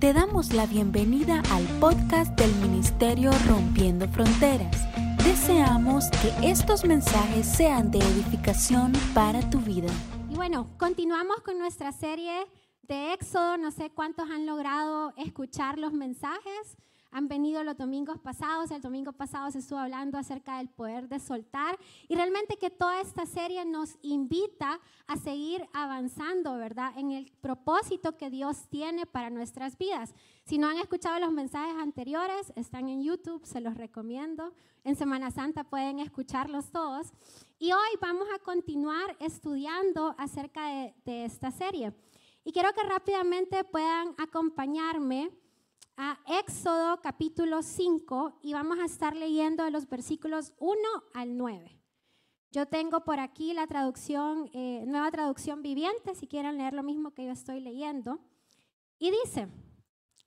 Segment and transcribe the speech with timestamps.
[0.00, 4.74] Te damos la bienvenida al podcast del Ministerio Rompiendo Fronteras.
[5.22, 9.90] Deseamos que estos mensajes sean de edificación para tu vida.
[10.30, 12.46] Y bueno, continuamos con nuestra serie
[12.84, 13.58] de Éxodo.
[13.58, 16.78] No sé cuántos han logrado escuchar los mensajes
[17.10, 18.70] han venido los domingos pasados.
[18.70, 21.78] El domingo pasado se estuvo hablando acerca del poder de soltar
[22.08, 26.92] y realmente que toda esta serie nos invita a seguir avanzando, ¿verdad?
[26.96, 30.14] En el propósito que Dios tiene para nuestras vidas.
[30.44, 34.52] Si no han escuchado los mensajes anteriores, están en YouTube, se los recomiendo.
[34.84, 37.12] En Semana Santa pueden escucharlos todos.
[37.58, 41.92] Y hoy vamos a continuar estudiando acerca de, de esta serie.
[42.44, 45.30] Y quiero que rápidamente puedan acompañarme
[46.02, 50.80] a Éxodo capítulo 5 y vamos a estar leyendo los versículos 1
[51.12, 51.78] al 9.
[52.50, 57.12] Yo tengo por aquí la traducción, eh, nueva traducción viviente, si quieren leer lo mismo
[57.12, 58.18] que yo estoy leyendo.
[58.98, 59.48] Y dice,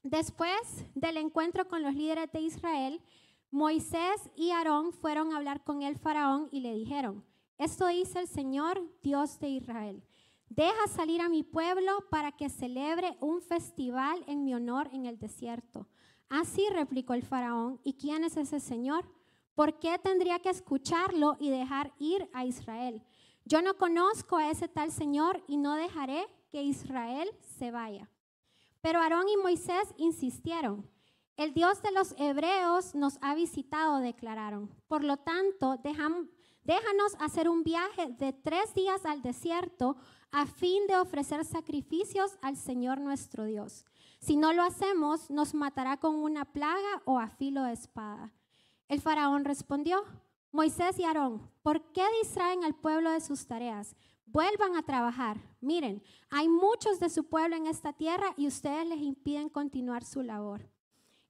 [0.03, 3.01] después del encuentro con los líderes de Israel,
[3.49, 7.25] Moisés y Aarón fueron a hablar con el faraón y le dijeron,
[7.57, 10.03] esto dice el Señor, Dios de Israel.
[10.55, 15.17] Deja salir a mi pueblo para que celebre un festival en mi honor en el
[15.17, 15.87] desierto.
[16.29, 19.03] Así replicó el faraón, ¿y quién es ese Señor?
[19.55, 23.01] ¿Por qué tendría que escucharlo y dejar ir a Israel?
[23.45, 28.11] Yo no conozco a ese tal Señor y no dejaré que Israel se vaya.
[28.79, 30.87] Pero Aarón y Moisés insistieron.
[31.35, 34.69] El Dios de los hebreos nos ha visitado, declararon.
[34.87, 39.97] Por lo tanto, déjanos hacer un viaje de tres días al desierto
[40.33, 43.85] a fin de ofrecer sacrificios al Señor nuestro Dios.
[44.19, 48.33] Si no lo hacemos, nos matará con una plaga o a filo de espada.
[48.87, 50.03] El faraón respondió,
[50.51, 53.95] Moisés y Aarón, ¿por qué distraen al pueblo de sus tareas?
[54.25, 55.39] Vuelvan a trabajar.
[55.61, 60.23] Miren, hay muchos de su pueblo en esta tierra y ustedes les impiden continuar su
[60.23, 60.67] labor.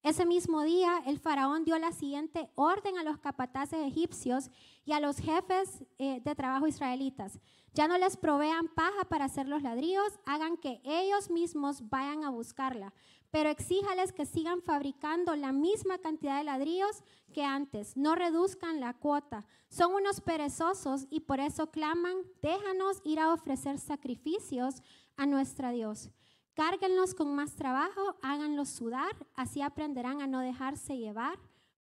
[0.03, 4.49] Ese mismo día, el faraón dio la siguiente orden a los capataces egipcios
[4.83, 7.39] y a los jefes eh, de trabajo israelitas.
[7.73, 12.29] Ya no les provean paja para hacer los ladrillos, hagan que ellos mismos vayan a
[12.29, 12.93] buscarla,
[13.31, 18.93] pero exíjales que sigan fabricando la misma cantidad de ladrillos que antes, no reduzcan la
[18.93, 19.45] cuota.
[19.69, 24.83] Son unos perezosos y por eso claman, déjanos ir a ofrecer sacrificios
[25.15, 26.11] a nuestra Dios.
[26.53, 31.39] Cárguenlos con más trabajo, háganlos sudar, así aprenderán a no dejarse llevar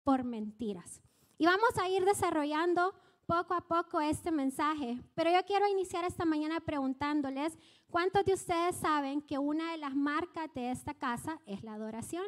[0.03, 1.01] por mentiras.
[1.37, 2.93] Y vamos a ir desarrollando
[3.25, 7.57] poco a poco este mensaje, pero yo quiero iniciar esta mañana preguntándoles,
[7.89, 12.25] ¿cuántos de ustedes saben que una de las marcas de esta casa es la adoración?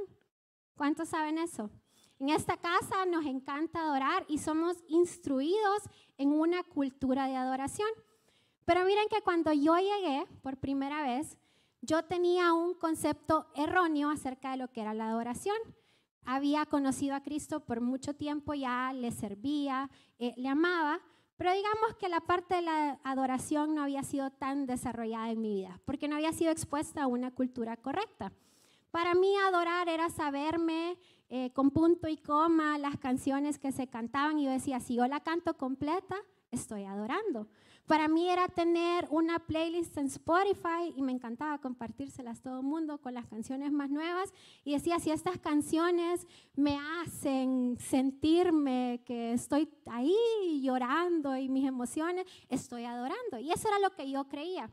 [0.75, 1.69] ¿Cuántos saben eso?
[2.19, 5.83] En esta casa nos encanta adorar y somos instruidos
[6.17, 7.89] en una cultura de adoración.
[8.65, 11.38] Pero miren que cuando yo llegué por primera vez,
[11.81, 15.57] yo tenía un concepto erróneo acerca de lo que era la adoración.
[16.25, 19.89] Había conocido a Cristo por mucho tiempo, ya le servía,
[20.19, 20.99] eh, le amaba,
[21.37, 25.53] pero digamos que la parte de la adoración no había sido tan desarrollada en mi
[25.53, 28.33] vida, porque no había sido expuesta a una cultura correcta.
[28.91, 30.97] Para mí adorar era saberme
[31.29, 35.07] eh, con punto y coma las canciones que se cantaban y yo decía, si yo
[35.07, 36.17] la canto completa,
[36.51, 37.47] estoy adorando.
[37.89, 42.99] Para mí era tener una playlist en Spotify y me encantaba compartírselas todo el mundo
[42.99, 44.31] con las canciones más nuevas.
[44.63, 52.27] Y decía, si estas canciones me hacen sentirme que estoy ahí llorando y mis emociones,
[52.47, 53.39] estoy adorando.
[53.39, 54.69] Y eso era lo que yo creía.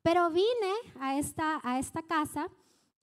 [0.00, 2.48] Pero vine a esta, a esta casa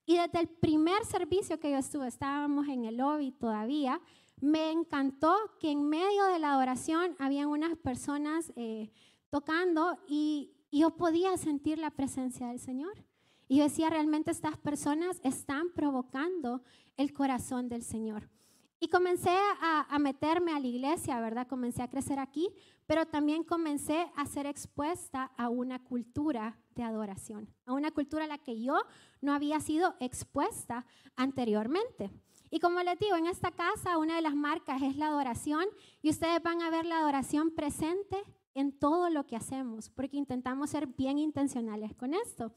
[0.03, 4.02] y desde el primer servicio que yo estuve, estábamos en el lobby todavía,
[4.40, 8.52] me encantó que en medio de la adoración habían unas personas...
[8.56, 8.90] Eh,
[9.31, 13.03] tocando y, yo podía sentir la presencia del Señor.
[13.50, 16.64] Y yo decía, realmente estas personas están provocando
[16.96, 18.30] el corazón del Señor.
[18.80, 21.46] Y comencé a, a, meterme a la iglesia, ¿verdad?
[21.46, 22.47] Comencé a crecer aquí,
[22.88, 28.28] pero también comencé a ser expuesta a una cultura de adoración, a una cultura a
[28.28, 28.81] la que yo
[29.20, 30.85] no había sido expuesta
[31.17, 32.11] anteriormente.
[32.50, 35.66] Y como les digo, en esta casa una de las marcas es la adoración
[36.02, 38.23] y ustedes van a ver la adoración presente
[38.53, 42.53] en todo lo que hacemos, porque intentamos ser bien intencionales con esto.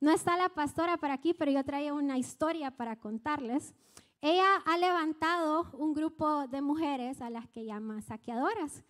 [0.00, 3.74] No está la pastora por aquí, pero yo traía una historia para contarles.
[4.20, 8.84] Ella ha levantado un grupo de mujeres a las que llama saqueadoras.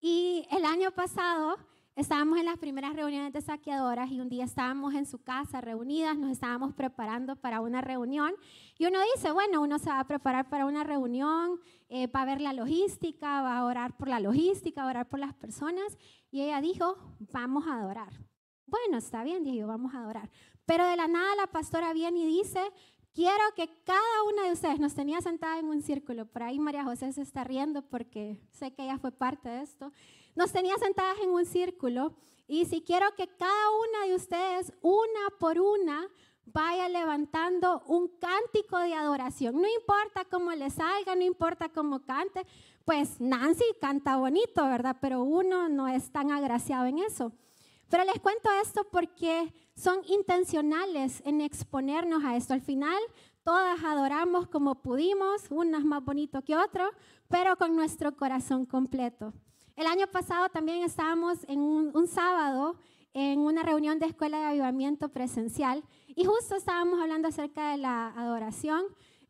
[0.00, 1.56] Y el año pasado
[1.94, 6.16] estábamos en las primeras reuniones de saqueadoras y un día estábamos en su casa reunidas,
[6.16, 8.32] nos estábamos preparando para una reunión
[8.78, 12.26] y uno dice, bueno, uno se va a preparar para una reunión, eh, va a
[12.26, 15.98] ver la logística, va a orar por la logística, a orar por las personas
[16.30, 16.96] y ella dijo,
[17.32, 18.12] vamos a adorar.
[18.66, 20.30] Bueno, está bien, dijo, vamos a adorar.
[20.64, 22.60] Pero de la nada la pastora viene y dice,
[23.12, 26.26] quiero que cada una de ustedes nos tenía sentada en un círculo.
[26.26, 29.92] Por ahí María José se está riendo porque sé que ella fue parte de esto.
[30.34, 32.14] Nos tenía sentadas en un círculo
[32.46, 36.08] y si quiero que cada una de ustedes, una por una,
[36.46, 39.60] vaya levantando un cántico de adoración.
[39.60, 42.46] No importa cómo le salga, no importa cómo cante.
[42.84, 44.96] Pues Nancy canta bonito, ¿verdad?
[45.00, 47.32] Pero uno no es tan agraciado en eso.
[47.88, 52.54] Pero les cuento esto porque son intencionales en exponernos a esto.
[52.54, 52.98] Al final,
[53.44, 56.90] todas adoramos como pudimos, unas más bonito que otro,
[57.28, 59.32] pero con nuestro corazón completo.
[59.74, 62.76] El año pasado también estábamos en un, sábado
[63.14, 68.08] en una reunión de escuela de avivamiento presencial y justo estábamos hablando acerca de la
[68.08, 68.82] adoración.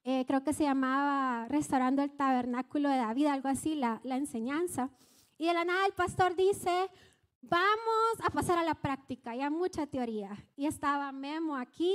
[0.05, 4.91] Eh, creo que se llamaba Restaurando el Tabernáculo de David, algo así, la, la enseñanza.
[5.39, 6.91] Y de la nada el pastor dice,
[7.41, 10.45] vamos a pasar a la práctica, ya mucha teoría.
[10.57, 11.95] Y estaba Memo aquí,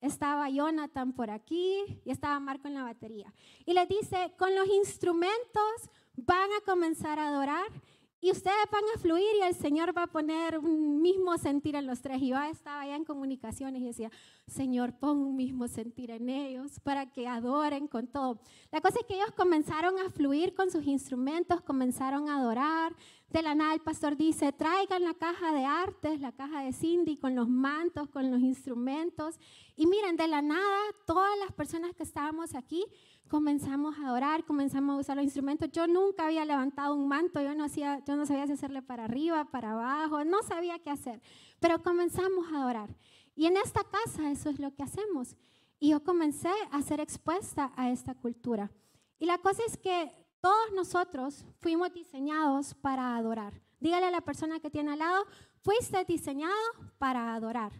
[0.00, 3.32] estaba Jonathan por aquí y estaba Marco en la batería.
[3.64, 5.90] Y le dice, con los instrumentos
[6.26, 7.70] van a comenzar a adorar
[8.20, 11.86] y ustedes van a fluir y el Señor va a poner un mismo sentir en
[11.86, 12.20] los tres.
[12.20, 14.10] Y yo estaba allá en comunicaciones y decía,
[14.48, 18.40] Señor, pon un mismo sentir en ellos para que adoren con todo.
[18.72, 22.96] La cosa es que ellos comenzaron a fluir con sus instrumentos, comenzaron a adorar.
[23.30, 27.18] De la nada el pastor dice, traigan la caja de artes, la caja de Cindy,
[27.18, 29.38] con los mantos, con los instrumentos.
[29.76, 32.84] Y miren, de la nada, todas las personas que estábamos aquí
[33.28, 35.70] comenzamos a adorar, comenzamos a usar los instrumentos.
[35.70, 39.04] Yo nunca había levantado un manto, yo no, hacía, yo no sabía si hacerle para
[39.04, 41.20] arriba, para abajo, no sabía qué hacer,
[41.60, 42.96] pero comenzamos a adorar.
[43.36, 45.36] Y en esta casa eso es lo que hacemos.
[45.78, 48.70] Y yo comencé a ser expuesta a esta cultura.
[49.18, 50.10] Y la cosa es que
[50.40, 53.62] todos nosotros fuimos diseñados para adorar.
[53.80, 55.24] Dígale a la persona que tiene al lado,
[55.62, 56.56] fuiste diseñado
[56.98, 57.72] para adorar.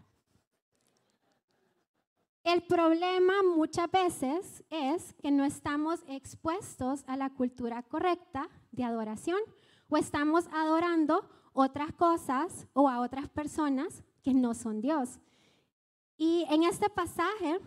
[2.49, 9.37] El problema muchas veces es que no estamos expuestos a la cultura correcta de adoración
[9.91, 15.21] o estamos adorando otras cosas o a otras personas que no son Dios.
[16.17, 17.61] Y en este pasaje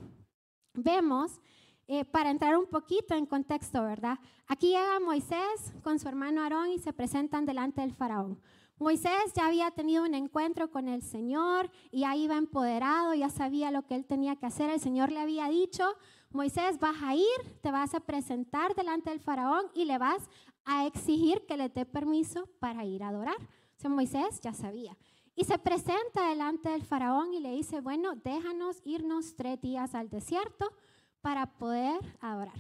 [0.74, 1.39] vemos,
[1.88, 4.18] eh, para entrar un poquito en contexto, ¿verdad?
[4.48, 8.42] Aquí llega Moisés con su hermano Aarón y se presentan delante del faraón.
[8.81, 13.69] Moisés ya había tenido un encuentro con el Señor y ya iba empoderado, ya sabía
[13.69, 14.72] lo que él tenía que hacer.
[14.72, 15.83] El Señor le había dicho,
[16.31, 20.28] Moisés, vas a ir, te vas a presentar delante del faraón y le vas
[20.66, 23.38] a exigir que le dé permiso para ir a adorar.
[23.38, 24.98] O sea, Moisés ya sabía.
[25.36, 30.10] Y se presenta delante del faraón y le dice, bueno, déjanos irnos tres días al
[30.10, 30.74] desierto
[31.22, 32.57] para poder adorar.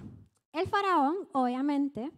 [0.53, 2.11] El faraón, obviamente,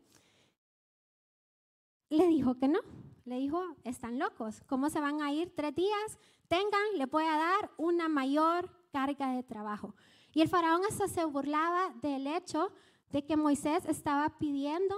[2.10, 2.82] le dijo que no
[3.26, 6.20] le dijo, están locos, ¿cómo se van a ir tres días?
[6.48, 9.96] Tengan, le voy a dar una mayor carga de trabajo.
[10.34, 12.72] Y el faraón hasta se burlaba del hecho
[13.12, 14.96] de que Moisés estaba pidiendo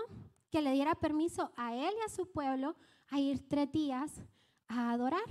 [0.49, 2.75] que le diera permiso a él y a su pueblo
[3.09, 4.21] a ir tres días
[4.67, 5.25] a adorar.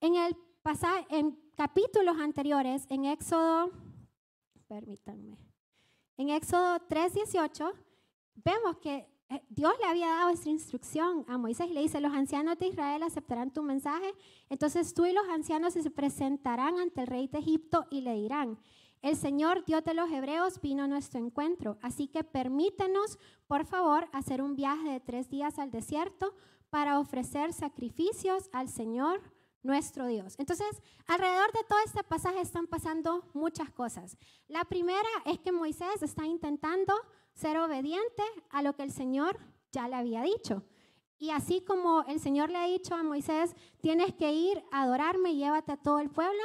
[0.00, 3.70] En el pasaje, en capítulos anteriores, en Éxodo,
[4.68, 5.38] permítanme,
[6.16, 7.72] en Éxodo 3:18,
[8.36, 9.15] vemos que
[9.48, 13.02] Dios le había dado esta instrucción a Moisés y le dice, los ancianos de Israel
[13.02, 14.14] aceptarán tu mensaje,
[14.48, 18.58] entonces tú y los ancianos se presentarán ante el rey de Egipto y le dirán,
[19.02, 24.08] el Señor Dios de los Hebreos vino a nuestro encuentro, así que permítenos, por favor,
[24.12, 26.34] hacer un viaje de tres días al desierto
[26.70, 29.20] para ofrecer sacrificios al Señor
[29.62, 30.36] nuestro Dios.
[30.38, 34.16] Entonces, alrededor de todo este pasaje están pasando muchas cosas.
[34.48, 36.94] La primera es que Moisés está intentando
[37.36, 39.38] ser obediente a lo que el Señor
[39.70, 40.64] ya le había dicho.
[41.18, 45.32] Y así como el Señor le ha dicho a Moisés, tienes que ir a adorarme
[45.32, 46.42] y llévate a todo el pueblo,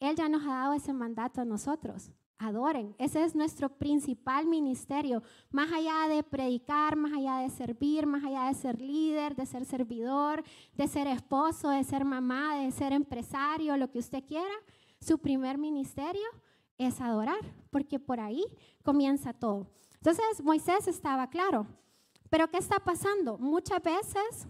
[0.00, 2.10] Él ya nos ha dado ese mandato a nosotros.
[2.38, 2.96] Adoren.
[2.98, 5.22] Ese es nuestro principal ministerio.
[5.50, 9.64] Más allá de predicar, más allá de servir, más allá de ser líder, de ser
[9.64, 10.42] servidor,
[10.74, 14.54] de ser esposo, de ser mamá, de ser empresario, lo que usted quiera,
[15.00, 16.26] su primer ministerio
[16.78, 17.38] es adorar,
[17.70, 18.44] porque por ahí
[18.82, 19.68] comienza todo.
[20.02, 21.64] Entonces Moisés estaba claro.
[22.28, 23.38] Pero ¿qué está pasando?
[23.38, 24.48] Muchas veces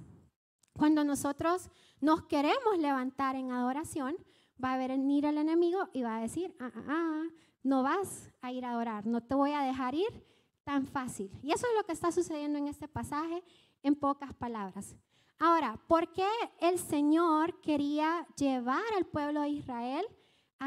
[0.78, 1.68] cuando nosotros
[2.00, 4.16] nos queremos levantar en adoración,
[4.62, 7.22] va a venir el enemigo y va a decir, ah, ah, ah,
[7.62, 10.24] no vas a ir a adorar, no te voy a dejar ir
[10.64, 11.30] tan fácil.
[11.42, 13.44] Y eso es lo que está sucediendo en este pasaje
[13.82, 14.96] en pocas palabras.
[15.38, 16.28] Ahora, ¿por qué
[16.60, 20.06] el Señor quería llevar al pueblo de Israel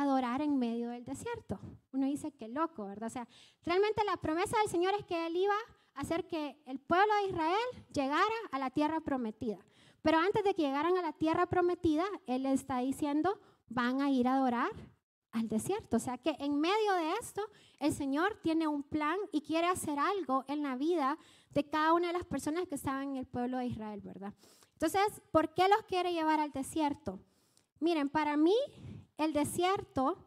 [0.01, 1.59] adorar en medio del desierto.
[1.93, 3.07] Uno dice que loco, ¿verdad?
[3.07, 3.27] O sea,
[3.63, 5.55] realmente la promesa del Señor es que Él iba
[5.93, 9.57] a hacer que el pueblo de Israel llegara a la tierra prometida.
[10.01, 14.27] Pero antes de que llegaran a la tierra prometida, Él está diciendo, van a ir
[14.27, 14.71] a adorar
[15.31, 15.97] al desierto.
[15.97, 17.41] O sea que en medio de esto,
[17.79, 21.17] el Señor tiene un plan y quiere hacer algo en la vida
[21.51, 24.33] de cada una de las personas que estaban en el pueblo de Israel, ¿verdad?
[24.73, 27.19] Entonces, ¿por qué los quiere llevar al desierto?
[27.79, 28.55] Miren, para mí
[29.17, 30.17] el desierto,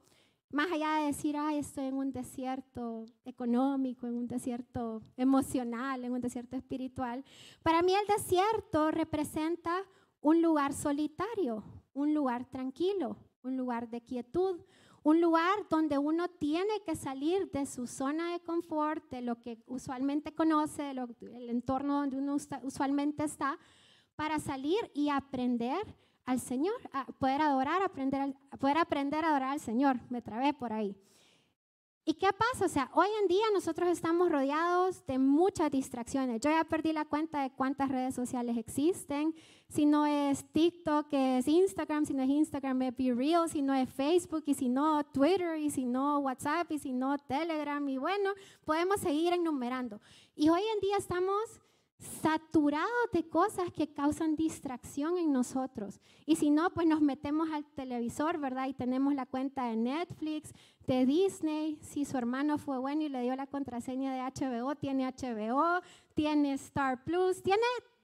[0.51, 6.13] más allá de decir, ay, estoy en un desierto económico, en un desierto emocional, en
[6.13, 7.25] un desierto espiritual,
[7.63, 9.85] para mí el desierto representa
[10.21, 14.61] un lugar solitario, un lugar tranquilo, un lugar de quietud,
[15.03, 19.63] un lugar donde uno tiene que salir de su zona de confort, de lo que
[19.67, 23.59] usualmente conoce, el entorno donde uno usualmente está,
[24.17, 25.97] para salir y aprender
[26.29, 29.99] al Señor, a poder adorar, aprender, poder aprender a adorar al Señor.
[30.11, 30.95] Me trabé por ahí.
[32.05, 32.67] ¿Y qué pasa?
[32.67, 36.43] O sea, hoy en día nosotros estamos rodeados de muchas distracciones.
[36.43, 39.35] Yo ya perdí la cuenta de cuántas redes sociales existen.
[39.71, 42.05] Si no es TikTok, es Instagram.
[42.05, 43.49] Si no es Instagram, es Be Real.
[43.49, 47.17] Si no es Facebook, y si no Twitter, y si no WhatsApp, y si no
[47.17, 47.89] Telegram.
[47.89, 48.35] Y bueno,
[48.67, 49.99] podemos seguir enumerando.
[50.35, 51.61] Y hoy en día estamos
[51.99, 56.01] saturados de cosas que causan distracción en nosotros.
[56.27, 58.69] Y si no, pues nos metemos al televisor, ¿verdad?
[58.69, 60.53] Y tenemos la cuenta de Netflix,
[60.87, 61.79] de Disney.
[61.83, 65.81] Si su hermano fue bueno y le dio la contraseña de HBO, tiene HBO,
[66.15, 67.63] tiene Star Plus, tiene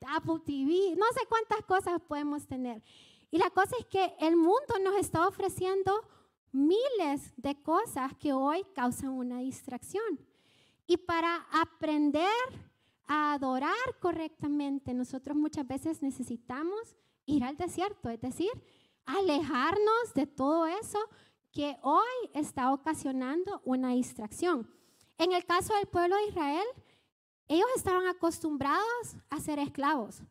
[0.09, 2.83] Apple TV, no sé cuántas cosas podemos tener.
[3.31, 5.93] Y la cosa es que el mundo nos está ofreciendo
[6.53, 10.21] miles de cosas que hoy causan una distracción.
[10.87, 12.29] Y para aprender
[13.07, 16.97] a adorar correctamente, nosotros muchas veces necesitamos
[17.27, 18.51] ir al desierto, es decir,
[19.07, 20.99] alejarnos de todo eso
[21.53, 24.69] que hoy está ocasionando una distracción.
[25.19, 26.67] En el caso del pueblo de Israel,
[27.47, 30.23] ellos estaban acostumbrados a ser esclavos.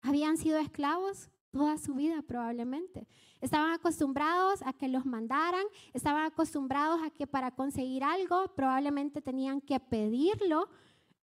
[0.00, 3.06] Habían sido esclavos toda su vida probablemente.
[3.40, 9.60] Estaban acostumbrados a que los mandaran, estaban acostumbrados a que para conseguir algo probablemente tenían
[9.60, 10.68] que pedirlo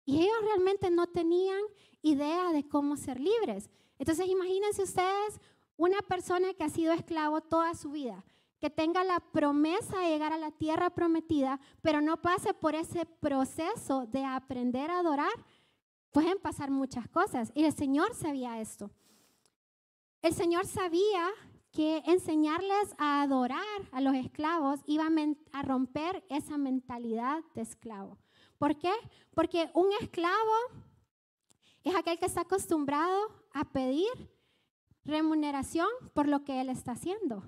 [0.10, 1.62] y ellos realmente no tenían
[2.01, 3.70] idea de cómo ser libres.
[4.00, 5.39] Entonces imagínense ustedes
[5.78, 8.25] una persona que ha sido esclavo toda su vida,
[8.60, 13.06] que tenga la promesa de llegar a la tierra prometida, pero no pase por ese
[13.06, 15.46] proceso de aprender a adorar,
[16.12, 17.51] pueden pasar muchas cosas.
[17.54, 18.89] Y el Señor sabía esto.
[20.24, 21.30] El Señor sabía
[21.72, 23.62] que enseñarles a adorar
[23.92, 25.08] a los esclavos iba
[25.54, 28.18] a romper esa mentalidad de esclavo.
[28.60, 28.92] ¿Por qué?
[29.34, 30.54] Porque un esclavo
[31.84, 33.18] es aquel que está acostumbrado
[33.54, 34.12] a pedir
[35.06, 37.44] remuneración por lo que él está haciendo.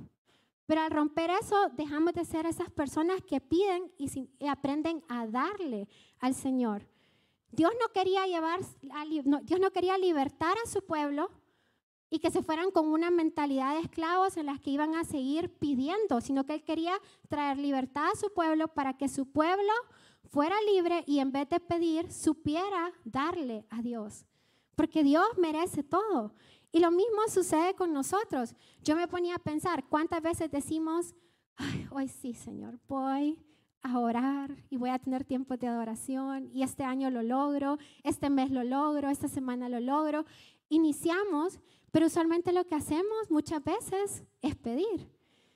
[0.66, 5.90] Pero al romper eso, dejamos de ser esas personas que piden y, aprenden a darle
[6.20, 6.88] al Señor.
[7.52, 8.62] Dios no quería llevar,
[9.44, 11.30] Dios no quería libertar a su pueblo
[12.10, 15.54] y que se fueran con una mentalidad de esclavos en las que iban a seguir
[15.60, 16.94] pidiendo, sino que Él quería
[17.28, 19.74] traer libertad a su pueblo para que su pueblo
[20.32, 24.26] fuera libre y en vez de pedir, supiera darle a Dios.
[24.76, 26.34] Porque Dios merece todo.
[26.72, 28.56] Y lo mismo sucede con nosotros.
[28.82, 31.14] Yo me ponía a pensar cuántas veces decimos,
[31.58, 33.38] Ay, hoy sí, Señor, voy
[33.84, 38.30] a orar y voy a tener tiempo de adoración y este año lo logro, este
[38.30, 40.26] mes lo logro, esta semana lo logro.
[40.70, 41.60] Iniciamos,
[41.92, 45.10] pero usualmente lo que hacemos muchas veces es pedir.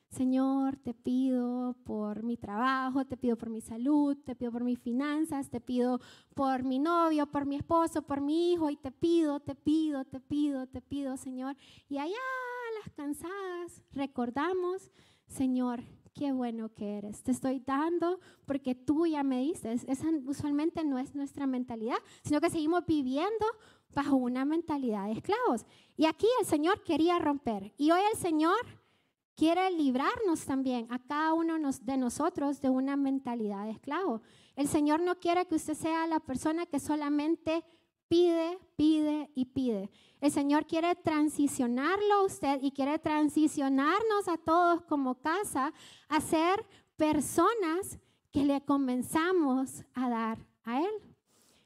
[0.09, 4.79] Señor, te pido por mi trabajo, te pido por mi salud, te pido por mis
[4.79, 5.99] finanzas, te pido
[6.33, 10.19] por mi novio, por mi esposo, por mi hijo, y te pido, te pido, te
[10.19, 11.57] pido, te pido, Señor.
[11.89, 12.15] Y allá
[12.83, 14.91] las cansadas recordamos,
[15.27, 15.83] Señor,
[16.13, 17.21] qué bueno que eres.
[17.23, 19.85] Te estoy dando porque tú ya me dices.
[19.87, 23.45] Esa usualmente no es nuestra mentalidad, sino que seguimos viviendo
[23.93, 25.65] bajo una mentalidad de esclavos.
[25.97, 27.73] Y aquí el Señor quería romper.
[27.77, 28.55] Y hoy el Señor
[29.35, 34.21] quiere librarnos también a cada uno de nosotros de una mentalidad de esclavo.
[34.55, 37.63] El Señor no quiere que usted sea la persona que solamente
[38.07, 39.89] pide, pide y pide.
[40.21, 45.73] El Señor quiere transicionarlo a usted y quiere transicionarnos a todos como casa
[46.07, 46.65] a ser
[46.95, 47.99] personas
[48.31, 51.15] que le comenzamos a dar a Él.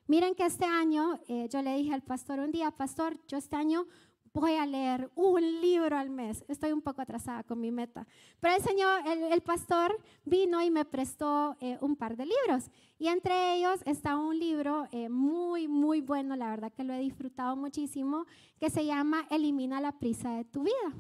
[0.08, 3.56] Miren que este año, eh, yo le dije al pastor un día, pastor, yo este
[3.56, 3.86] año
[4.34, 6.44] voy a leer un libro al mes.
[6.48, 8.08] Estoy un poco atrasada con mi meta.
[8.40, 9.96] Pero el Señor, el, pastor
[10.26, 12.70] vino y me prestó eh, un par de libros.
[12.98, 17.00] Y entre ellos está un libro eh, muy, muy bueno, la verdad que lo he
[17.00, 18.26] disfrutado muchísimo,
[18.60, 20.94] que se llama Elimina la prisa de tu vida.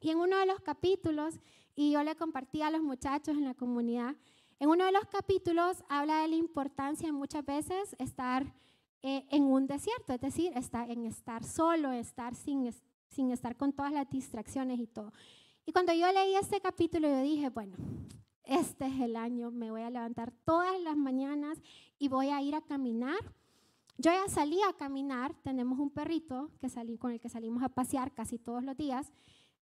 [0.00, 1.38] Y en uno de los capítulos,
[1.74, 4.16] y yo le compartí a los muchachos en la comunidad,
[4.58, 8.54] en uno de los capítulos habla de la importancia muchas veces estar
[9.02, 12.72] eh, en un desierto, es decir, está en estar solo, estar sin,
[13.08, 15.12] sin estar con todas las distracciones y todo.
[15.66, 17.76] Y cuando yo leí este capítulo, yo dije, bueno,
[18.44, 21.60] este es el año, me voy a levantar todas las mañanas
[21.98, 23.18] y voy a ir a caminar.
[23.98, 27.68] Yo ya salí a caminar, tenemos un perrito que salí, con el que salimos a
[27.68, 29.12] pasear casi todos los días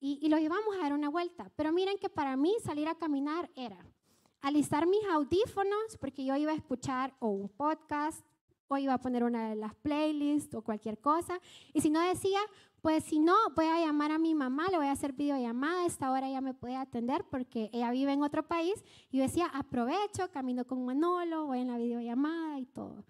[0.00, 1.50] y, y lo llevamos a dar una vuelta.
[1.54, 3.84] Pero miren que para mí salir a caminar era
[4.40, 8.24] alistar mis audífonos, porque yo iba a escuchar o un podcast,
[8.68, 11.40] o iba a poner una de las playlists o cualquier cosa.
[11.72, 12.38] Y si no decía,
[12.80, 15.86] pues si no, voy a llamar a mi mamá, le voy a hacer videollamada, a
[15.86, 18.84] esta hora ella me puede atender porque ella vive en otro país.
[19.10, 23.04] Y yo decía, aprovecho, camino con Manolo, voy en la videollamada y todo.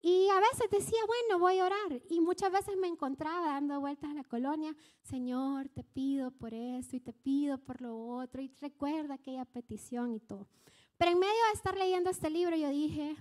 [0.00, 2.00] Y a veces decía, bueno, voy a orar.
[2.08, 6.96] Y muchas veces me encontraba dando vueltas a la colonia, Señor, te pido por esto
[6.96, 8.40] y te pido por lo otro.
[8.40, 10.48] Y recuerda aquella petición y todo.
[10.96, 13.16] Pero en medio de estar leyendo este libro, yo dije,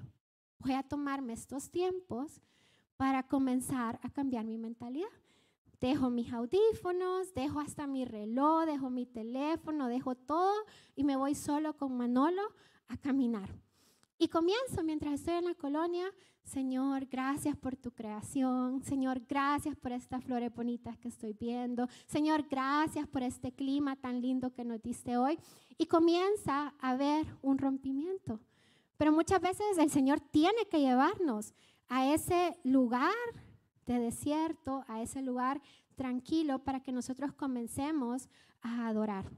[0.60, 2.42] voy a tomarme estos tiempos
[2.98, 5.10] para comenzar a cambiar mi mentalidad.
[5.80, 10.56] Dejo mis audífonos, dejo hasta mi reloj, dejo mi teléfono, dejo todo
[10.96, 12.42] y me voy solo con Manolo
[12.88, 13.50] a caminar.
[14.18, 16.12] Y comienzo mientras estoy en la colonia,
[16.44, 18.82] Señor, gracias por tu creación.
[18.82, 21.88] Señor, gracias por estas flores bonitas que estoy viendo.
[22.08, 25.38] Señor, gracias por este clima tan lindo que nos diste hoy.
[25.78, 28.40] Y comienza a haber un rompimiento.
[28.98, 31.54] Pero muchas veces el Señor tiene que llevarnos
[31.88, 33.14] a ese lugar
[33.86, 35.62] de desierto, a ese lugar
[35.96, 38.30] tranquilo para que nosotros comencemos
[38.62, 39.32] a adorar.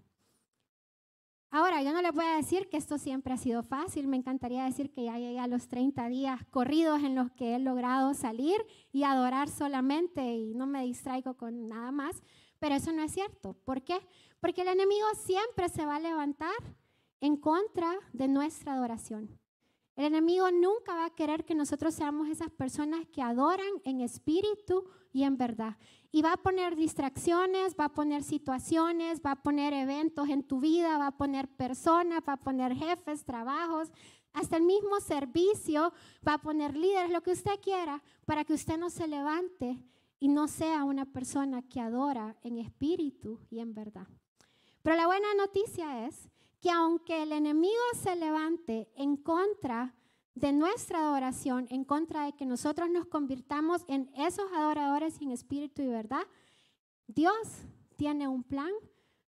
[1.51, 4.65] Ahora, yo no le voy a decir que esto siempre ha sido fácil, me encantaría
[4.65, 8.63] decir que ya llegué a los 30 días corridos en los que he logrado salir
[8.91, 12.21] y adorar solamente y no me distraigo con nada más,
[12.59, 13.55] pero eso no es cierto.
[13.65, 13.99] ¿Por qué?
[14.39, 16.53] Porque el enemigo siempre se va a levantar
[17.19, 19.39] en contra de nuestra adoración.
[19.99, 24.85] El enemigo nunca va a querer que nosotros seamos esas personas que adoran en espíritu
[25.11, 25.75] y en verdad.
[26.09, 30.61] Y va a poner distracciones, va a poner situaciones, va a poner eventos en tu
[30.61, 33.91] vida, va a poner personas, va a poner jefes, trabajos,
[34.31, 35.91] hasta el mismo servicio,
[36.25, 39.83] va a poner líderes, lo que usted quiera, para que usted no se levante
[40.17, 44.07] y no sea una persona que adora en espíritu y en verdad.
[44.81, 49.95] Pero la buena noticia es que aunque el enemigo se levante en contra
[50.35, 55.81] de nuestra adoración, en contra de que nosotros nos convirtamos en esos adoradores en espíritu
[55.81, 56.25] y verdad,
[57.07, 57.35] Dios
[57.97, 58.71] tiene un plan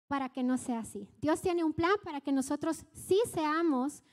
[0.07, 1.07] para que no sea así.
[1.21, 4.03] Dios tiene un plan para que nosotros sí seamos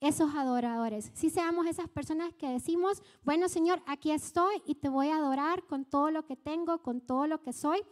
[0.00, 5.08] esos adoradores, sí seamos esas personas que decimos, bueno Señor, aquí estoy y te voy
[5.08, 7.82] a adorar con todo lo que tengo, con todo lo que soy.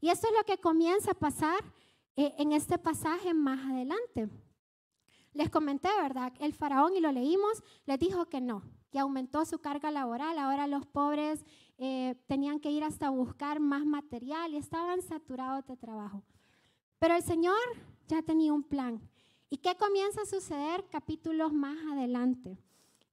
[0.00, 1.64] Y esto es lo que comienza a pasar
[2.16, 4.28] en este pasaje más adelante.
[5.36, 6.32] Les comenté, ¿verdad?
[6.40, 10.38] El faraón, y lo leímos, les dijo que no, que aumentó su carga laboral.
[10.38, 11.44] Ahora los pobres
[11.76, 16.22] eh, tenían que ir hasta buscar más material y estaban saturados de trabajo.
[16.98, 17.58] Pero el Señor
[18.08, 18.98] ya tenía un plan.
[19.50, 22.58] ¿Y qué comienza a suceder capítulos más adelante?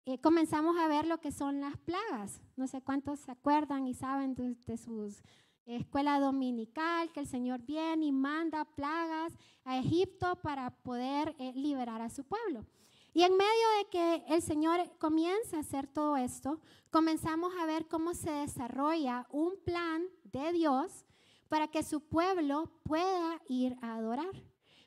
[0.05, 2.41] Eh, comenzamos a ver lo que son las plagas.
[2.55, 5.21] No sé cuántos se acuerdan y saben de sus
[5.65, 12.01] escuela dominical, que el Señor viene y manda plagas a Egipto para poder eh, liberar
[12.01, 12.65] a su pueblo.
[13.13, 17.87] Y en medio de que el Señor comienza a hacer todo esto, comenzamos a ver
[17.87, 21.05] cómo se desarrolla un plan de Dios
[21.47, 24.33] para que su pueblo pueda ir a adorar.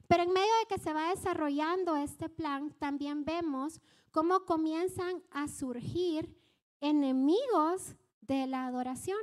[0.09, 5.47] Pero en medio de que se va desarrollando este plan, también vemos cómo comienzan a
[5.47, 6.37] surgir
[6.81, 9.19] enemigos de la adoración.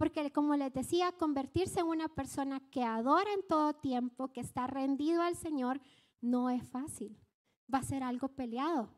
[0.00, 4.66] Porque como les decía, convertirse en una persona que adora en todo tiempo, que está
[4.66, 5.78] rendido al Señor,
[6.22, 7.18] no es fácil.
[7.72, 8.88] Va a ser algo peleado.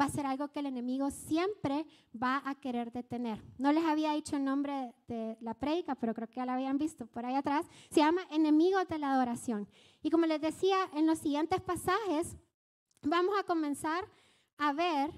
[0.00, 3.42] Va a ser algo que el enemigo siempre va a querer detener.
[3.58, 6.78] No les había dicho el nombre de la predica, pero creo que ya la habían
[6.78, 7.66] visto por ahí atrás.
[7.90, 9.66] Se llama Enemigos de la Adoración.
[10.00, 12.36] Y como les decía, en los siguientes pasajes
[13.02, 14.04] vamos a comenzar
[14.58, 15.10] a ver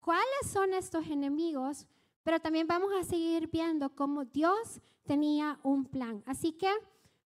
[0.00, 1.86] cuáles son estos enemigos
[2.22, 6.22] pero también vamos a seguir viendo cómo Dios tenía un plan.
[6.26, 6.70] Así que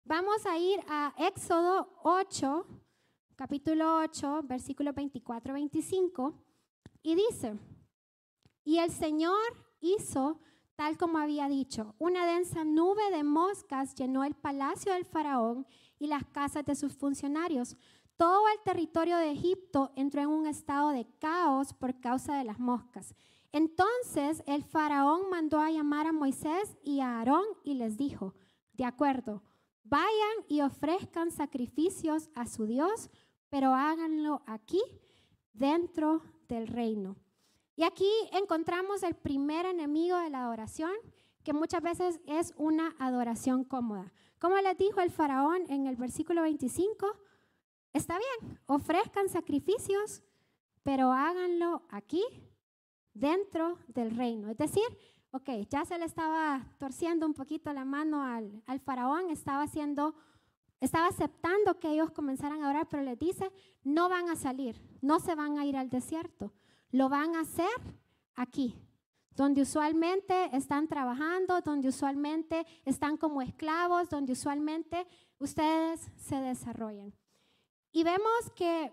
[0.04, 2.66] vamos a ir a Éxodo 8,
[3.36, 6.34] capítulo 8, versículo 24-25,
[7.02, 7.58] y dice,
[8.64, 9.38] y el Señor
[9.80, 10.40] hizo
[10.76, 15.66] tal como había dicho, una densa nube de moscas llenó el palacio del faraón
[15.98, 17.76] y las casas de sus funcionarios.
[18.16, 22.58] Todo el territorio de Egipto entró en un estado de caos por causa de las
[22.58, 23.14] moscas.
[23.52, 28.34] Entonces el faraón mandó a llamar a Moisés y a Aarón y les dijo,
[28.72, 29.42] de acuerdo,
[29.84, 33.10] vayan y ofrezcan sacrificios a su Dios,
[33.50, 34.80] pero háganlo aquí,
[35.52, 37.16] dentro del reino.
[37.76, 40.92] Y aquí encontramos el primer enemigo de la adoración,
[41.42, 44.12] que muchas veces es una adoración cómoda.
[44.38, 47.06] Como les dijo el faraón en el versículo 25,
[47.92, 50.22] está bien, ofrezcan sacrificios,
[50.82, 52.22] pero háganlo aquí,
[53.14, 54.50] dentro del reino.
[54.50, 54.84] Es decir,
[55.30, 60.14] ok, ya se le estaba torciendo un poquito la mano al, al faraón, estaba haciendo
[60.82, 63.52] estaba aceptando que ellos comenzaran a orar, pero les dice,
[63.84, 66.52] no van a salir, no se van a ir al desierto,
[66.90, 67.68] lo van a hacer
[68.34, 68.74] aquí,
[69.30, 75.06] donde usualmente están trabajando, donde usualmente están como esclavos, donde usualmente
[75.38, 77.14] ustedes se desarrollan.
[77.92, 78.92] Y vemos que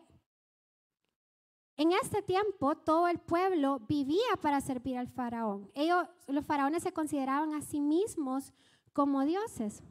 [1.80, 5.72] en este tiempo todo el pueblo vivía para servir al faraón.
[5.74, 8.52] Ellos, los faraones se consideraban a sí mismos
[8.92, 9.82] como dioses.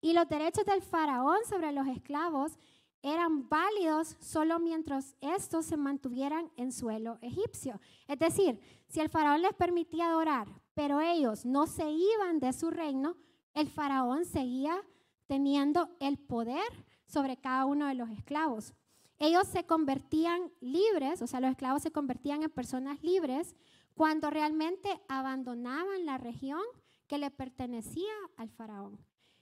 [0.00, 2.58] Y los derechos del faraón sobre los esclavos
[3.00, 7.80] eran válidos solo mientras estos se mantuvieran en suelo egipcio.
[8.08, 12.72] Es decir, si el faraón les permitía adorar, pero ellos no se iban de su
[12.72, 13.16] reino,
[13.52, 14.82] el faraón seguía
[15.28, 18.74] teniendo el poder sobre cada uno de los esclavos.
[19.18, 23.54] Ellos se convertían libres, o sea, los esclavos se convertían en personas libres
[23.94, 26.62] cuando realmente abandonaban la región
[27.06, 28.98] que le pertenecía al faraón.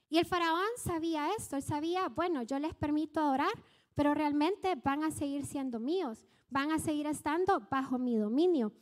[0.08, 3.52] Y el faraón sabía esto, él sabía, bueno, yo les permito adorar,
[3.94, 8.72] pero realmente van a seguir siendo míos, van a seguir estando bajo mi dominio.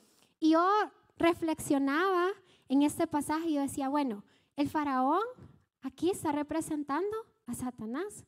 [0.40, 0.68] Y yo
[1.16, 2.30] reflexionaba
[2.68, 4.24] en este pasaje y yo decía, bueno,
[4.56, 5.22] el faraón
[5.82, 8.24] aquí está representando a Satanás,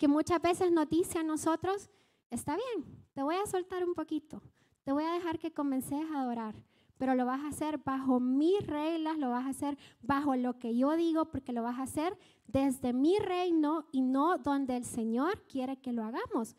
[0.00, 1.90] que muchas veces nos dice a nosotros,
[2.30, 4.42] está bien, te voy a soltar un poquito,
[4.82, 6.54] te voy a dejar que comences a adorar,
[6.96, 10.74] pero lo vas a hacer bajo mis reglas, lo vas a hacer bajo lo que
[10.74, 15.42] yo digo, porque lo vas a hacer desde mi reino y no donde el Señor
[15.46, 16.56] quiere que lo hagamos.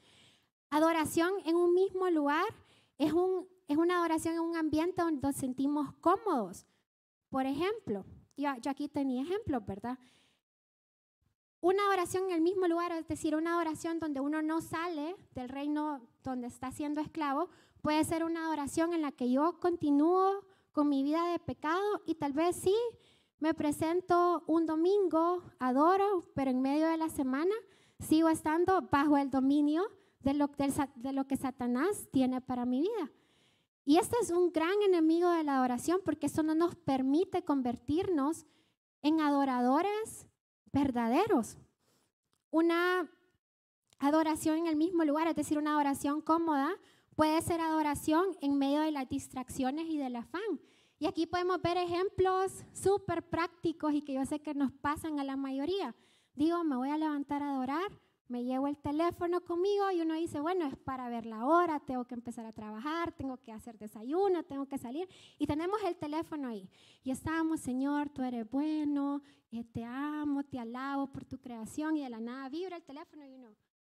[0.70, 2.46] Adoración en un mismo lugar
[3.00, 6.68] es, un, es una adoración en un ambiente donde nos sentimos cómodos.
[7.32, 8.06] Por ejemplo,
[8.38, 9.98] yo, yo aquí tenía ejemplos, ¿verdad?
[11.62, 15.48] Una oración en el mismo lugar, es decir, una oración donde uno no sale del
[15.48, 17.50] reino donde está siendo esclavo,
[17.82, 22.14] Puede ser una adoración en la que yo continúo con mi vida de pecado y
[22.14, 22.76] tal vez sí,
[23.40, 27.56] me presento un domingo, adoro, pero en medio de la semana
[28.00, 29.84] sigo estando bajo el dominio
[30.20, 30.52] de lo,
[30.96, 33.12] de lo que Satanás tiene para mi vida.
[33.84, 38.46] Y este es un gran enemigo de la adoración porque eso no nos permite convertirnos
[39.02, 40.28] en adoradores
[40.74, 41.58] verdaderos.
[42.50, 43.10] Una
[44.00, 46.76] adoración en el mismo lugar, es decir, una adoración cómoda,
[47.16, 50.60] Puede ser adoración en medio de las distracciones y del afán.
[50.98, 55.24] Y aquí podemos ver ejemplos súper prácticos y que yo sé que nos pasan a
[55.24, 55.96] la mayoría.
[56.34, 57.92] Digo, me voy a levantar a adorar,
[58.32, 62.06] me llevo el teléfono conmigo y uno dice, bueno, es para ver la hora, tengo
[62.06, 65.10] que empezar a trabajar, tengo que hacer desayuno, tengo que salir.
[65.38, 66.70] Y tenemos el teléfono ahí.
[67.04, 71.98] Y estamos, Señor, tú eres bueno, eh, te amo, te alabo por tu creación.
[71.98, 73.50] Y de la nada vibra el teléfono y uno,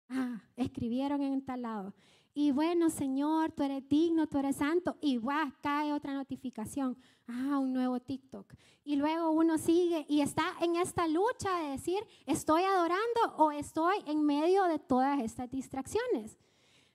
[0.08, 1.94] ah, escribieron en tal lado.
[2.32, 4.96] Y bueno, Señor, tú eres digno, tú eres santo.
[5.00, 6.96] Y guau, cae otra notificación.
[7.28, 8.54] Ah, un nuevo TikTok.
[8.84, 13.96] Y luego uno sigue y está en esta lucha de decir, ¿estoy adorando o estoy
[14.06, 16.38] en medio de todas estas distracciones?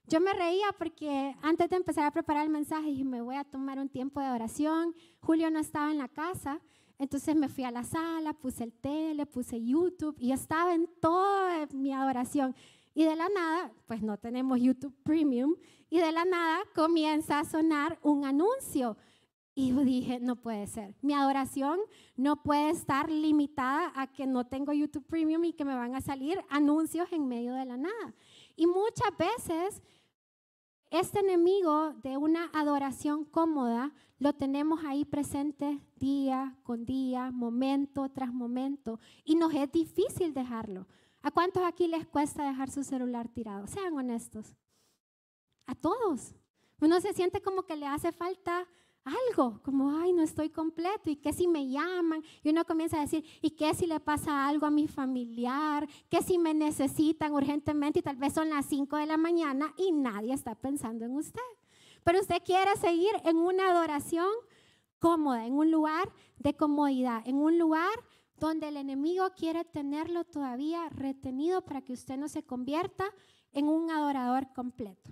[0.08, 3.44] Yo me reía porque antes de empezar a preparar el mensaje dije, me voy a
[3.44, 4.96] tomar un tiempo de oración.
[5.20, 6.60] Julio no estaba en la casa,
[6.98, 11.68] entonces me fui a la sala, puse el tele, puse YouTube y estaba en toda
[11.74, 12.56] mi adoración.
[12.96, 15.56] Y de la nada, pues no tenemos YouTube Premium,
[15.90, 18.98] y de la nada comienza a sonar un anuncio.
[19.56, 20.96] Y yo dije, no puede ser.
[21.02, 21.80] Mi adoración
[22.16, 26.02] no puede estar limitada a que no tengo YouTube Premium y que me van a
[26.02, 28.16] salir anuncios en medio de la nada.
[28.56, 29.84] Y muchas veces
[30.90, 38.32] este enemigo de una adoración cómoda lo tenemos ahí presente día con día, momento tras
[38.32, 40.88] momento, y nos es difícil dejarlo.
[41.22, 43.66] ¿A cuántos aquí les cuesta dejar su celular tirado?
[43.66, 44.56] Sean honestos.
[45.66, 46.36] A todos.
[46.80, 48.68] Uno se siente como que le hace falta
[49.06, 53.02] algo, como, ay, no estoy completo, y qué si me llaman, y uno comienza a
[53.02, 55.88] decir, ¿y qué si le pasa algo a mi familiar?
[56.10, 59.92] ¿Qué si me necesitan urgentemente y tal vez son las 5 de la mañana y
[59.92, 61.42] nadie está pensando en usted?
[62.04, 64.30] Pero usted quiere seguir en una adoración
[65.00, 67.92] cómoda, en un lugar de comodidad, en un lugar
[68.38, 73.06] donde el enemigo quiere tenerlo todavía retenido para que usted no se convierta
[73.52, 75.12] en un adorador completo.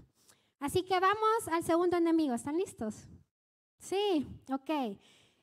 [0.60, 2.34] Así que vamos al segundo enemigo.
[2.34, 3.08] ¿Están listos?
[3.82, 4.70] Sí, ok.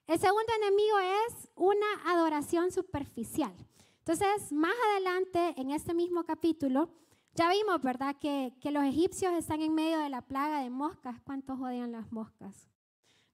[0.06, 3.52] El segundo enemigo es una adoración superficial.
[3.98, 6.88] Entonces, más adelante, en este mismo capítulo,
[7.34, 11.20] ya vimos, ¿verdad?, que, que los egipcios están en medio de la plaga de moscas.
[11.24, 12.70] ¿Cuántos odian las moscas?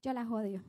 [0.02, 0.64] Yo las odio.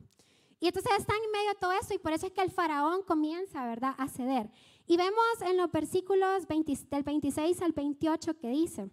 [0.60, 3.02] Y entonces están en medio de todo eso y por eso es que el faraón
[3.02, 4.50] comienza, ¿verdad?, a ceder.
[4.86, 8.90] Y vemos en los versículos del 26 al 28 que dice,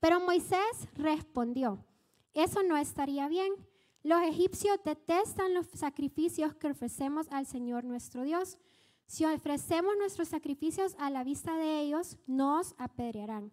[0.00, 1.84] Pero Moisés respondió,
[2.34, 3.52] eso no estaría bien.
[4.02, 8.58] Los egipcios detestan los sacrificios que ofrecemos al Señor nuestro Dios.
[9.06, 13.52] Si ofrecemos nuestros sacrificios a la vista de ellos, nos apedrearán.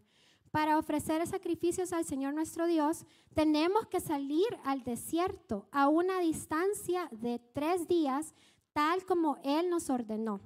[0.51, 7.07] Para ofrecer sacrificios al Señor nuestro Dios, tenemos que salir al desierto a una distancia
[7.11, 8.33] de tres días,
[8.73, 10.41] tal como Él nos ordenó.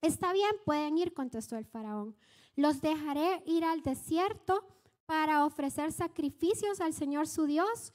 [0.00, 2.16] Está bien, pueden ir, contestó el faraón.
[2.56, 4.66] Los dejaré ir al desierto
[5.04, 7.92] para ofrecer sacrificios al Señor su Dios,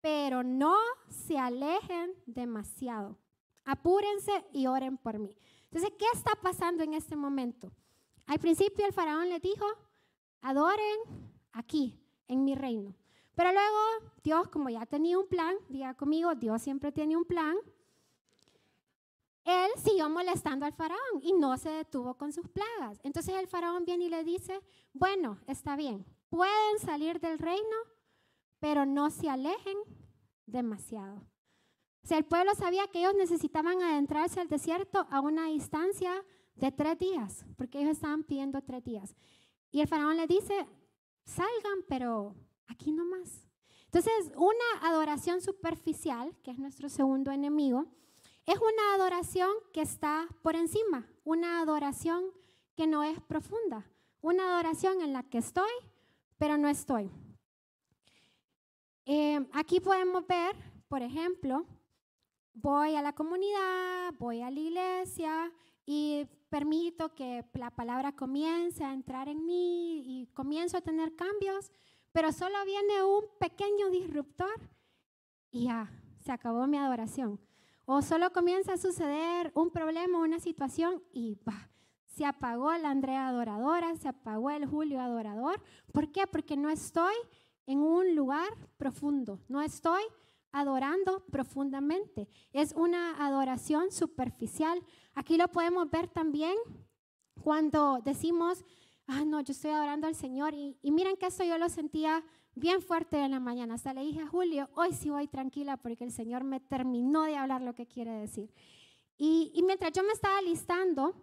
[0.00, 0.76] pero no
[1.08, 3.18] se alejen demasiado.
[3.64, 5.36] Apúrense y oren por mí.
[5.64, 7.70] Entonces, ¿qué está pasando en este momento?
[8.26, 9.66] Al principio el faraón le dijo,
[10.40, 10.98] adoren
[11.52, 12.94] aquí, en mi reino.
[13.34, 17.56] Pero luego Dios, como ya tenía un plan, diga conmigo, Dios siempre tiene un plan,
[19.44, 23.00] él siguió molestando al faraón y no se detuvo con sus plagas.
[23.02, 24.60] Entonces el faraón viene y le dice,
[24.92, 27.76] bueno, está bien, pueden salir del reino,
[28.60, 29.76] pero no se alejen
[30.46, 31.16] demasiado.
[32.02, 36.72] O sea, el pueblo sabía que ellos necesitaban adentrarse al desierto a una distancia de
[36.72, 39.14] tres días, porque ellos estaban pidiendo tres días.
[39.70, 40.66] Y el faraón le dice,
[41.24, 42.34] salgan, pero
[42.68, 43.46] aquí no más.
[43.84, 47.86] Entonces, una adoración superficial, que es nuestro segundo enemigo,
[48.46, 52.24] es una adoración que está por encima, una adoración
[52.76, 53.84] que no es profunda,
[54.22, 55.70] una adoración en la que estoy,
[56.38, 57.10] pero no estoy.
[59.04, 60.54] Eh, aquí podemos ver,
[60.88, 61.66] por ejemplo,
[62.52, 65.52] voy a la comunidad, voy a la iglesia
[65.86, 71.72] y permito que la palabra comience a entrar en mí y comienzo a tener cambios,
[72.12, 74.60] pero solo viene un pequeño disruptor
[75.50, 77.40] y ya, se acabó mi adoración.
[77.86, 81.70] O solo comienza a suceder un problema, una situación y va,
[82.06, 85.62] se apagó la Andrea adoradora, se apagó el Julio adorador.
[85.92, 86.26] ¿Por qué?
[86.26, 87.14] Porque no estoy
[87.70, 90.02] en un lugar profundo, no estoy
[90.50, 92.28] adorando profundamente.
[92.52, 94.82] Es una adoración superficial.
[95.14, 96.56] Aquí lo podemos ver también
[97.40, 98.64] cuando decimos,
[99.06, 100.52] ah, no, yo estoy adorando al Señor.
[100.52, 102.24] Y, miren que esto yo lo sentía
[102.56, 103.74] bien fuerte en la mañana.
[103.74, 107.36] Hasta le dije a Julio, hoy sí voy tranquila porque el Señor me terminó de
[107.36, 108.52] hablar lo que quiere decir.
[109.16, 111.14] Y, mientras yo me estaba listando,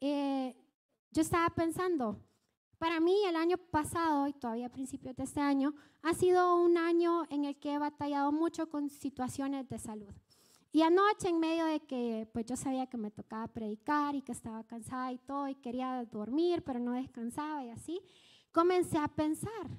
[0.00, 0.56] eh,
[1.12, 2.18] yo estaba pensando,
[2.84, 6.76] para mí el año pasado y todavía a principios de este año ha sido un
[6.76, 10.12] año en el que he batallado mucho con situaciones de salud.
[10.70, 14.32] Y anoche en medio de que pues yo sabía que me tocaba predicar y que
[14.32, 18.02] estaba cansada y todo y quería dormir pero no descansaba y así,
[18.52, 19.70] comencé a pensar,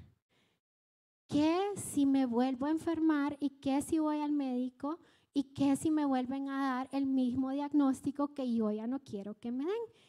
[1.28, 4.98] ¿qué si me vuelvo a enfermar y qué si voy al médico
[5.32, 9.38] y qué si me vuelven a dar el mismo diagnóstico que yo ya no quiero
[9.38, 10.05] que me den?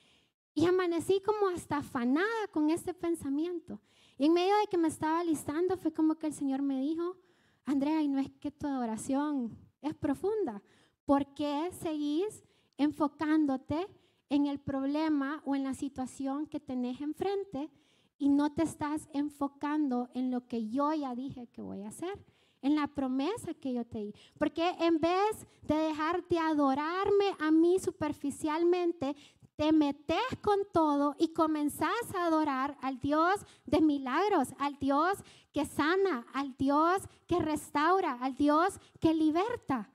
[0.57, 3.79] Y amanecí como hasta afanada con este pensamiento.
[4.17, 7.15] Y en medio de que me estaba listando, fue como que el Señor me dijo,
[7.63, 10.63] Andrea, y no es que tu adoración es profunda.
[11.05, 12.43] ¿Por qué seguís
[12.75, 13.87] enfocándote
[14.29, 17.69] en el problema o en la situación que tenés enfrente
[18.17, 22.17] y no te estás enfocando en lo que yo ya dije que voy a hacer?
[22.61, 24.13] en la promesa que yo te di.
[24.37, 29.15] Porque en vez de dejar de adorarme a mí superficialmente,
[29.57, 35.17] te metes con todo y comenzás a adorar al Dios de milagros, al Dios
[35.51, 39.89] que sana, al Dios que restaura, al Dios que liberta.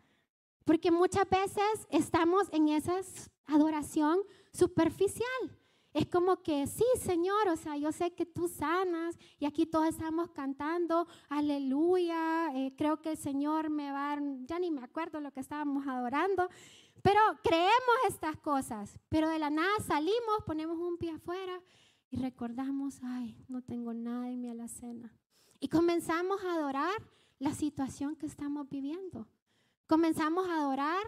[0.64, 3.00] Porque muchas veces estamos en esa
[3.46, 4.18] adoración
[4.52, 5.56] superficial.
[5.94, 9.88] Es como que, sí, Señor, o sea, yo sé que tú sanas y aquí todos
[9.88, 15.30] estamos cantando, aleluya, eh, creo que el Señor me va ya ni me acuerdo lo
[15.32, 16.48] que estábamos adorando,
[17.02, 21.60] pero creemos estas cosas, pero de la nada salimos, ponemos un pie afuera
[22.10, 25.12] y recordamos, ay, no tengo nada en mi alacena.
[25.58, 27.02] Y comenzamos a adorar
[27.38, 29.26] la situación que estamos viviendo.
[29.86, 31.02] Comenzamos a adorar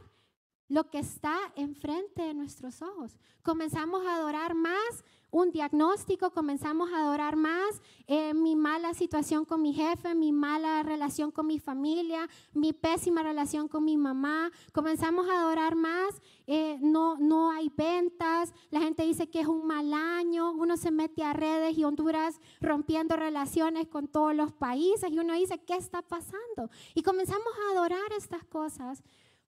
[0.68, 3.16] lo que está enfrente de nuestros ojos.
[3.42, 5.04] Comenzamos a adorar más
[5.34, 10.84] un diagnóstico, comenzamos a adorar más eh, mi mala situación con mi jefe, mi mala
[10.84, 14.52] relación con mi familia, mi pésima relación con mi mamá.
[14.72, 19.66] Comenzamos a adorar más, eh, no, no hay ventas, la gente dice que es un
[19.66, 25.10] mal año, uno se mete a redes y Honduras rompiendo relaciones con todos los países
[25.10, 26.70] y uno dice, ¿qué está pasando?
[26.94, 29.02] Y comenzamos a adorar estas cosas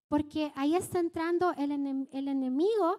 [0.09, 1.71] porque ahí está entrando el,
[2.11, 2.99] el enemigo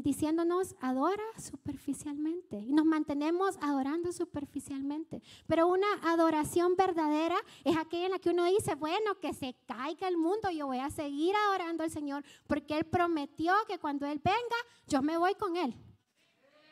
[0.00, 5.22] diciéndonos adora superficialmente y nos mantenemos adorando superficialmente.
[5.46, 10.08] Pero una adoración verdadera es aquella en la que uno dice, bueno, que se caiga
[10.08, 14.20] el mundo, yo voy a seguir adorando al Señor porque Él prometió que cuando Él
[14.24, 15.74] venga, yo me voy con Él.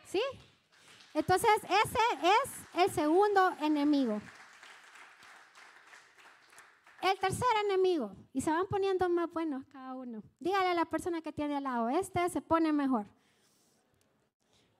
[0.07, 0.23] ¿Sí?
[1.13, 4.21] Entonces, ese es el segundo enemigo.
[7.03, 10.23] El tercer enemigo, y se van poniendo más buenos cada uno.
[10.39, 13.07] Dígale a la persona que tiene al lado, este se pone mejor.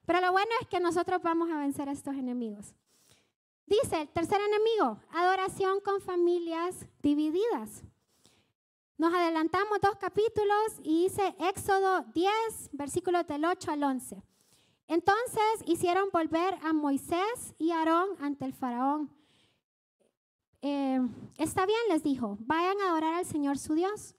[0.05, 2.75] Pero lo bueno es que nosotros vamos a vencer a estos enemigos.
[3.67, 7.85] Dice el tercer enemigo, adoración con familias divididas.
[8.99, 12.33] Nos adelantamos dos capítulos y dice Éxodo 10,
[12.73, 14.23] versículos del 8 al 11.
[14.89, 19.20] Entonces hicieron volver a Moisés y Aarón ante el faraón
[20.63, 21.01] eh,
[21.39, 24.15] está bien, les dijo, vayan a adorar al Señor su Dios,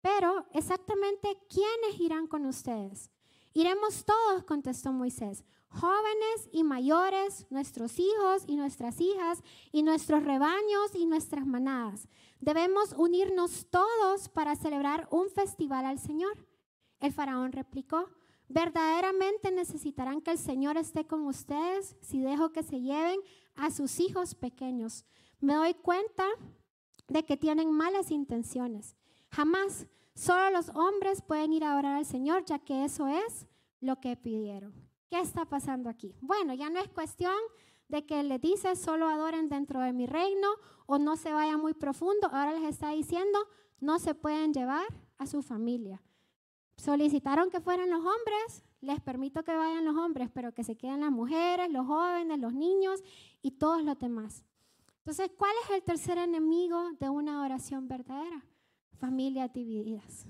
[0.00, 3.10] pero exactamente quiénes irán con ustedes.
[3.52, 10.94] Iremos todos, contestó Moisés, jóvenes y mayores, nuestros hijos y nuestras hijas, y nuestros rebaños
[10.94, 12.08] y nuestras manadas.
[12.40, 16.46] Debemos unirnos todos para celebrar un festival al Señor.
[17.00, 18.08] El faraón replicó,
[18.48, 23.20] verdaderamente necesitarán que el Señor esté con ustedes si dejo que se lleven
[23.56, 25.04] a sus hijos pequeños
[25.40, 26.26] me doy cuenta
[27.08, 28.96] de que tienen malas intenciones.
[29.30, 33.46] Jamás, solo los hombres pueden ir a orar al Señor, ya que eso es
[33.80, 34.74] lo que pidieron.
[35.08, 36.14] ¿Qué está pasando aquí?
[36.20, 37.34] Bueno, ya no es cuestión
[37.88, 40.48] de que le dice solo adoren dentro de mi reino
[40.86, 42.28] o no se vaya muy profundo.
[42.28, 43.38] Ahora les está diciendo
[43.80, 44.86] no se pueden llevar
[45.18, 46.02] a su familia.
[46.76, 51.00] Solicitaron que fueran los hombres, les permito que vayan los hombres, pero que se queden
[51.00, 53.02] las mujeres, los jóvenes, los niños
[53.42, 54.44] y todos los demás.
[55.00, 58.44] Entonces, ¿cuál es el tercer enemigo de una oración verdadera?
[58.98, 60.26] Familias divididas.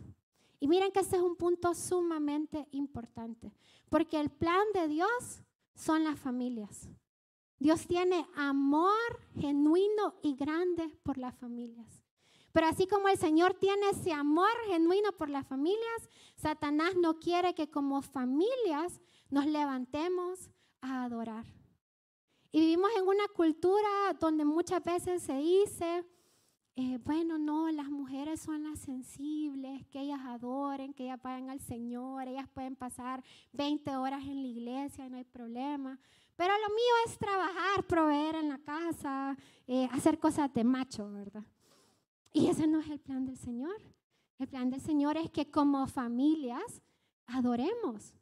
[0.61, 3.53] Y miren que este es un punto sumamente importante,
[3.89, 5.43] porque el plan de Dios
[5.75, 6.89] son las familias.
[7.59, 12.05] Dios tiene amor genuino y grande por las familias.
[12.53, 17.55] Pero así como el Señor tiene ese amor genuino por las familias, Satanás no quiere
[17.55, 21.45] que como familias nos levantemos a adorar.
[22.53, 26.05] Y vivimos en una cultura donde muchas veces se dice,
[26.75, 31.61] eh, bueno, no, las mujeres son las sensibles, que ellas adoren, que ellas vayan al
[31.61, 35.99] Señor, ellas pueden pasar 20 horas en la iglesia, no hay problema.
[36.37, 39.37] Pero lo mío es trabajar, proveer en la casa,
[39.67, 41.45] eh, hacer cosas de macho, ¿verdad?
[42.33, 43.77] Y ese no es el plan del Señor.
[44.39, 46.81] El plan del Señor es que como familias
[47.27, 48.15] adoremos,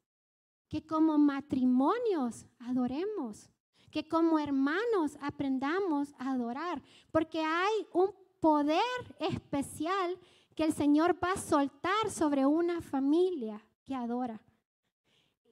[0.69, 3.51] que como matrimonios adoremos,
[3.91, 10.19] que como hermanos aprendamos a adorar, porque hay un poder especial
[10.55, 14.41] que el Señor va a soltar sobre una familia que adora.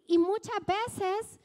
[0.07, 1.41] Y muchas veces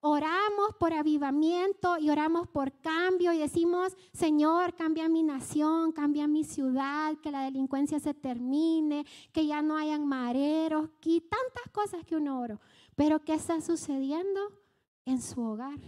[0.00, 6.44] oramos por avivamiento y oramos por cambio y decimos, Señor, cambia mi nación, cambia mi
[6.44, 12.16] ciudad, que la delincuencia se termine, que ya no hayan mareros, y tantas cosas que
[12.16, 12.60] uno oro.
[12.96, 14.40] Pero ¿qué está sucediendo?
[15.04, 15.78] En su hogar.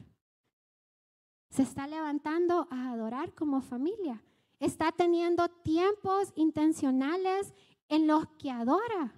[1.50, 4.22] Se está levantando a adorar como familia.
[4.59, 7.55] Está teniendo tiempos intencionales
[7.88, 9.14] en los que adora.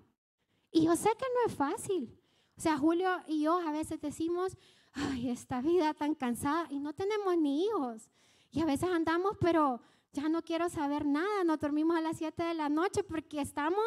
[0.71, 2.19] Y yo sé que no es fácil.
[2.57, 4.57] O sea, Julio y yo a veces decimos,
[4.93, 8.11] ay, esta vida tan cansada y no tenemos ni hijos.
[8.51, 9.81] Y a veces andamos, pero
[10.13, 13.85] ya no quiero saber nada, no dormimos a las 7 de la noche porque estamos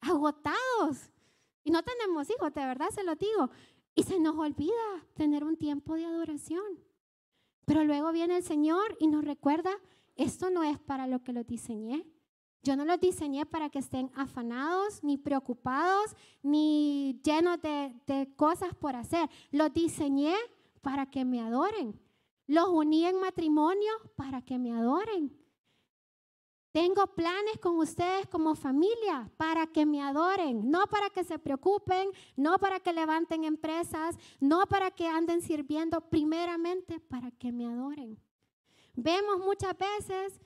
[0.00, 1.12] agotados.
[1.62, 3.50] Y no tenemos hijos, de verdad se lo digo.
[3.98, 4.70] Y se nos olvida
[5.14, 6.62] tener un tiempo de adoración.
[7.64, 9.72] Pero luego viene el Señor y nos recuerda,
[10.14, 12.06] esto no es para lo que lo diseñé.
[12.62, 18.94] Yo no lo diseñé para que estén afanados, ni preocupados, ni llenos de, cosas por
[18.94, 19.28] hacer.
[19.50, 20.36] Lo diseñé
[20.80, 22.00] para que me adoren.
[22.46, 25.36] Los uní en matrimonio para que me adoren.
[26.72, 32.10] Tengo planes con ustedes como familia para que me adoren, no para que se preocupen,
[32.36, 38.18] no para que levanten empresas, no para que anden sirviendo, primeramente para que me adoren.
[38.94, 40.40] Vemos muchas veces,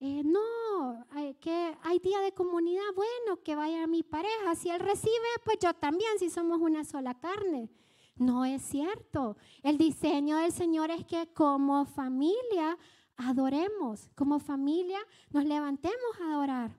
[0.00, 1.06] eh, no,
[1.40, 5.74] que hay día de comunidad, bueno, que vaya mi pareja, si él recibe, pues yo
[5.74, 7.70] también, si somos una sola carne.
[8.16, 9.36] No es cierto.
[9.62, 12.76] El diseño del Señor es que como familia
[13.18, 14.98] adoremos, como familia
[15.30, 16.78] nos levantemos a adorar.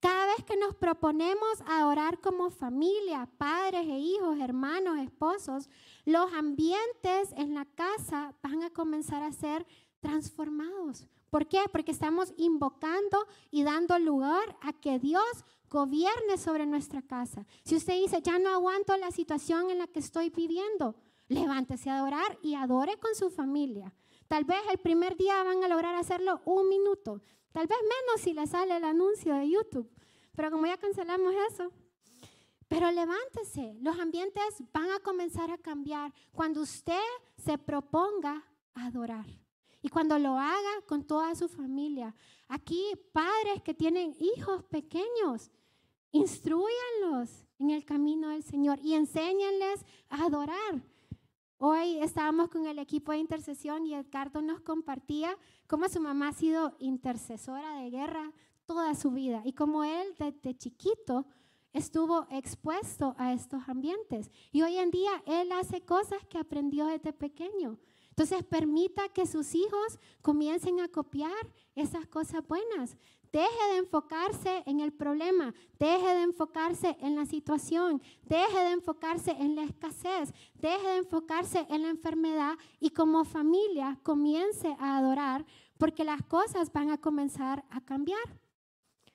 [0.00, 5.68] Cada vez que nos proponemos adorar como familia, padres e hijos, hermanos, esposos,
[6.04, 9.66] los ambientes en la casa van a comenzar a ser
[10.00, 11.06] transformados.
[11.28, 11.60] ¿Por qué?
[11.70, 17.46] Porque estamos invocando y dando lugar a que Dios gobierne sobre nuestra casa.
[17.62, 20.96] Si usted dice, ya no aguanto la situación en la que estoy viviendo,
[21.28, 23.94] levántese a adorar y adore con su familia.
[24.30, 27.20] Tal vez el primer día van a lograr hacerlo un minuto,
[27.50, 29.90] tal vez menos si les sale el anuncio de YouTube,
[30.36, 31.72] pero como ya cancelamos eso.
[32.68, 37.02] Pero levántese, los ambientes van a comenzar a cambiar cuando usted
[37.38, 39.26] se proponga adorar.
[39.82, 42.14] Y cuando lo haga con toda su familia.
[42.46, 45.50] Aquí, padres que tienen hijos pequeños,
[46.12, 50.84] instruyanlos en el camino del Señor y enséñenles a adorar.
[51.62, 55.36] Hoy estábamos con el equipo de intercesión y Edgardo nos compartía
[55.66, 58.32] cómo su mamá ha sido intercesora de guerra
[58.64, 61.26] toda su vida y como él desde chiquito
[61.74, 64.30] estuvo expuesto a estos ambientes.
[64.52, 67.78] Y hoy en día él hace cosas que aprendió desde pequeño.
[68.08, 72.96] Entonces permita que sus hijos comiencen a copiar esas cosas buenas.
[73.32, 79.30] Deje de enfocarse en el problema, deje de enfocarse en la situación, deje de enfocarse
[79.30, 85.46] en la escasez, deje de enfocarse en la enfermedad y como familia comience a adorar
[85.78, 88.40] porque las cosas van a comenzar a cambiar.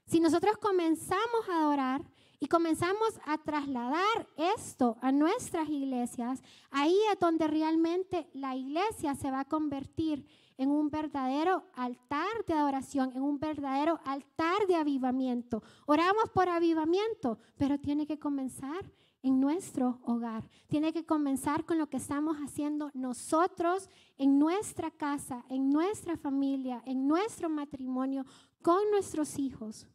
[0.08, 2.06] Si nosotros comenzamos a adorar,
[2.40, 9.32] y comenzamos a trasladar esto a nuestras iglesias, ahí es donde realmente la iglesia se
[9.32, 10.28] va a convertir
[10.58, 15.64] en un verdadero altar de adoración, en un verdadero altar de avivamiento.
[15.86, 18.92] Oramos por avivamiento, pero tiene que comenzar
[19.22, 20.48] en nuestro hogar.
[20.68, 26.84] Tiene que comenzar con lo que estamos haciendo nosotros en nuestra casa, en nuestra familia,
[26.86, 28.26] en nuestro matrimonio,
[28.62, 29.88] con nuestros hijos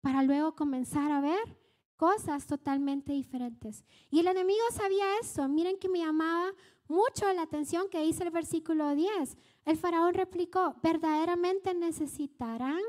[0.00, 1.58] para luego comenzar a ver
[1.96, 3.84] cosas totalmente diferentes.
[4.10, 5.46] Y el enemigo sabía eso.
[5.48, 6.50] Miren que me llamaba
[6.90, 9.38] mucho la atención que dice el versículo 10.
[9.64, 12.80] El faraón replicó, verdaderamente necesitarán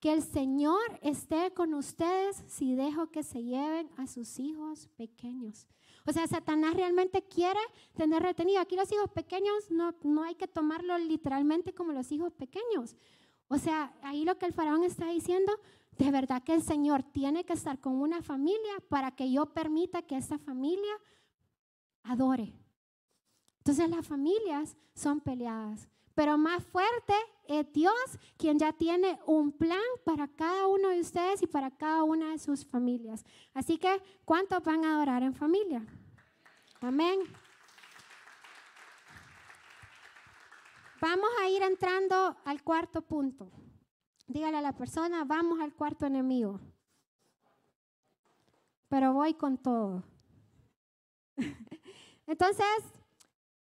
[0.00, 5.66] que el Señor esté con ustedes si dejo que se lleven a sus hijos pequeños.
[6.06, 7.60] O sea, Satanás realmente quiere
[7.94, 8.60] tener retenido.
[8.60, 12.96] Aquí los hijos pequeños no, no hay que tomarlo literalmente como los hijos pequeños.
[13.48, 15.52] O sea, ahí lo que el faraón está diciendo,
[15.92, 20.02] de verdad que el Señor tiene que estar con una familia para que yo permita
[20.02, 20.92] que esa familia
[22.02, 22.52] adore.
[23.64, 27.14] Entonces las familias son peleadas, pero más fuerte
[27.48, 27.94] es Dios
[28.36, 32.38] quien ya tiene un plan para cada uno de ustedes y para cada una de
[32.38, 33.24] sus familias.
[33.54, 35.82] Así que, ¿cuántos van a adorar en familia?
[36.82, 37.20] Amén.
[41.00, 43.50] Vamos a ir entrando al cuarto punto.
[44.26, 46.60] Dígale a la persona, vamos al cuarto enemigo.
[48.90, 50.04] Pero voy con todo.
[52.26, 52.92] Entonces,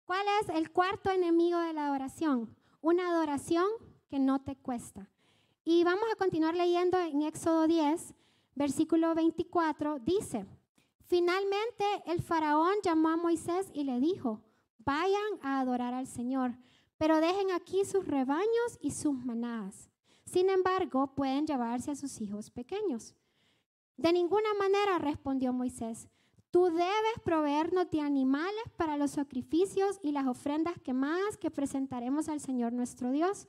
[0.05, 2.55] ¿cuál es el cuarto enemigo de la adoración?
[2.81, 3.67] Una adoración
[4.09, 5.11] que no te cuesta.
[5.65, 8.15] Y vamos a continuar leyendo en Éxodo 10,
[8.55, 10.47] versículo 24, dice,
[11.07, 14.43] finalmente el faraón llamó a Moisés y le dijo,
[14.79, 16.57] vayan a adorar al Señor,
[16.99, 19.91] pero dejen aquí sus rebaños y sus manadas.
[20.25, 23.15] Sin embargo, pueden llevarse a sus hijos pequeños.
[23.97, 26.09] De ninguna manera, respondió Moisés,
[26.55, 32.39] tú debes proveernos de animales para los sacrificios y las ofrendas quemadas que presentaremos al
[32.39, 33.49] Señor nuestro Dios.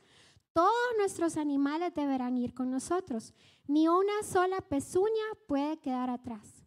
[0.54, 3.36] Todos nuestros animales deberán ir con nosotros.
[3.68, 6.66] Ni una sola pezuña puede quedar atrás.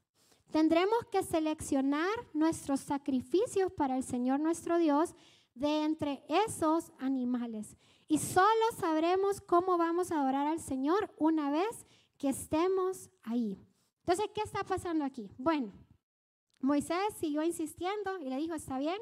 [0.52, 5.16] Tendremos que seleccionar nuestros sacrificios para el Señor nuestro Dios
[5.54, 7.76] de entre esos animales.
[8.06, 8.46] Y solo
[8.78, 11.84] sabremos cómo vamos a adorar al Señor una vez
[12.16, 13.60] que estemos ahí.
[14.06, 15.32] Entonces, ¿qué está pasando aquí?
[15.36, 15.72] Bueno,
[16.60, 18.98] Moisés siguió insistiendo y le dijo, está bien,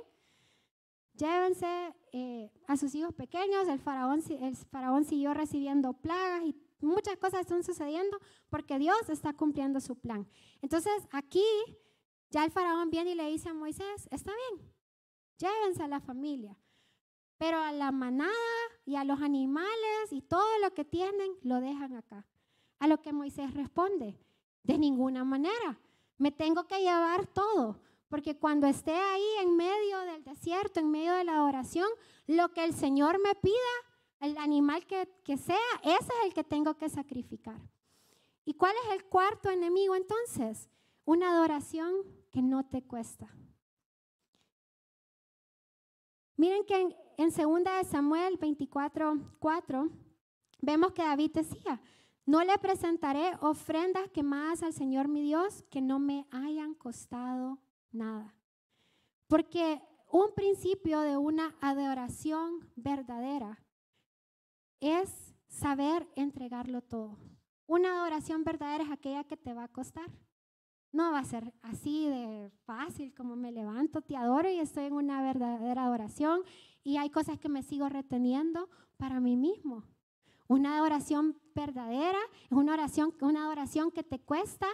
[1.15, 7.17] llévense eh, a sus hijos pequeños, el faraón, el faraón siguió recibiendo plagas y muchas
[7.17, 8.19] cosas están sucediendo
[8.51, 10.29] porque Dios está cumpliendo su plan.
[10.61, 11.45] Entonces, aquí
[12.31, 14.73] ya el faraón viene y le dice a Moisés, está bien,
[15.39, 16.57] llévense a la familia.
[17.39, 18.33] Pero a la manada
[18.87, 22.27] y a los animales y todo lo que tienen lo dejan acá.
[22.79, 24.19] A lo que Moisés responde,
[24.63, 25.79] de ninguna manera.
[26.19, 31.15] Me tengo que llevar todo, porque cuando esté ahí en medio del desierto, en medio
[31.15, 31.89] de la oración,
[32.27, 33.55] lo que el Señor me pida,
[34.21, 37.61] el animal que, sea, ese es el que tengo que sacrificar.
[38.45, 40.71] ¿Y cuál es el cuarto enemigo entonces?
[41.05, 41.93] Una adoración
[42.33, 43.29] que no te cuesta.
[46.37, 49.91] Miren que en, en 2 Samuel 24, 4,
[50.61, 51.81] vemos que David decía,
[52.27, 57.59] no le presentaré ofrendas quemadas al Señor mi Dios que no me hayan costado
[57.93, 58.35] nada.
[59.29, 63.63] Porque un principio de una adoración verdadera
[64.81, 67.17] es saber entregarlo todo.
[67.67, 70.11] Una adoración verdadera es aquella que te va a costar.
[70.93, 74.95] No va a ser así de fácil como me levanto, te adoro y estoy en
[74.95, 76.43] una verdadera adoración
[76.83, 79.85] y hay cosas que me sigo reteniendo para mí mismo.
[80.49, 84.69] Una adoración verdadera es una oración, una adoración que te cuesta,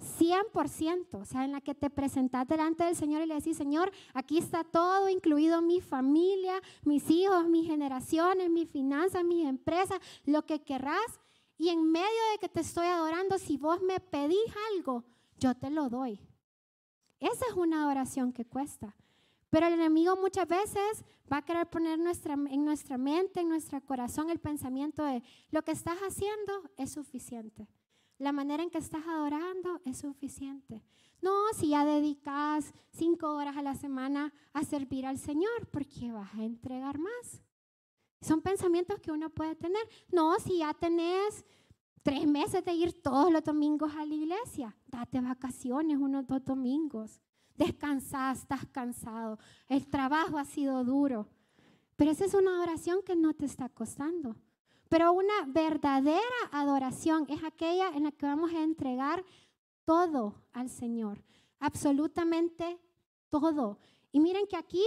[0.00, 3.92] 100%, o sea, en la que te presentas delante del Señor y le decís, Señor,
[4.14, 10.46] aquí está todo, incluido mi familia, mis hijos, mis generaciones, mis finanzas, mis empresas, lo
[10.46, 11.20] que querrás.
[11.58, 14.38] Y en medio de que te estoy adorando, si vos me pedís
[14.74, 15.04] algo,
[15.38, 16.18] yo te lo doy.
[17.18, 18.96] Esa es una adoración que cuesta.
[19.50, 24.30] Pero el enemigo muchas veces va a querer poner en nuestra mente, en nuestro corazón,
[24.30, 27.68] el pensamiento de lo que estás haciendo es suficiente.
[28.18, 30.82] La manera en que estás adorando es suficiente.
[31.22, 36.32] No, si ya dedicas cinco horas a la semana a servir al Señor, porque vas
[36.34, 37.42] a entregar más.
[38.20, 39.82] Son pensamientos que uno puede tener.
[40.12, 41.44] No, si ya tenés
[42.02, 47.20] tres meses de ir todos los domingos a la iglesia, date vacaciones unos dos domingos.
[47.60, 49.38] Descansás, estás cansado.
[49.68, 51.28] El trabajo ha sido duro.
[51.94, 54.34] Pero esa es una oración que no te está costando.
[54.88, 59.22] Pero una verdadera adoración es aquella en la que vamos a entregar
[59.84, 61.22] todo al Señor.
[61.58, 62.80] Absolutamente
[63.28, 63.78] todo.
[64.10, 64.86] Y miren que aquí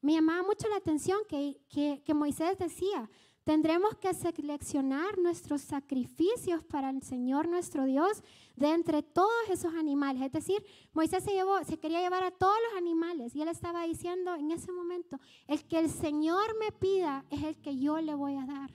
[0.00, 3.10] me llamaba mucho la atención que, que, Moisés decía,
[3.44, 8.22] tendremos que seleccionar nuestros sacrificios para el Señor nuestro Dios
[8.56, 10.22] de entre todos esos animales.
[10.22, 10.64] Es decir,
[10.94, 15.20] Moisés se, quería llevar a todos los animales y él estaba diciendo en ese momento,
[15.46, 18.70] el que el Señor me pida es el que yo le voy a dar.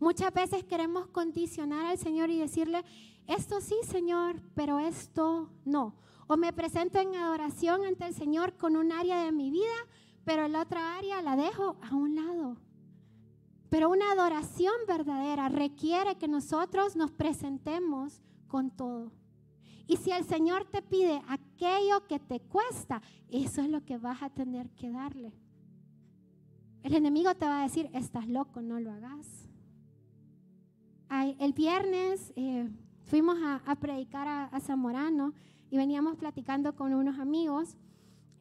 [0.00, 2.82] Muchas veces queremos condicionar al Señor y decirle,
[3.26, 5.94] esto sí, Señor, pero esto no.
[6.26, 9.68] O me presento en adoración ante el Señor con un área de mi vida,
[10.24, 12.56] pero la otra área la dejo a un lado.
[13.72, 19.10] Pero una adoración verdadera requiere que nosotros nos presentemos con todo.
[19.86, 23.00] Y si el Señor te pide aquello que te cuesta,
[23.30, 25.32] eso es lo que vas a tener que darle.
[26.82, 29.48] El enemigo te va a decir, estás loco, no lo hagas.
[31.38, 32.68] el viernes eh,
[33.04, 35.32] fuimos a, predicar a, Zamorano
[35.70, 37.78] y veníamos platicando con unos amigos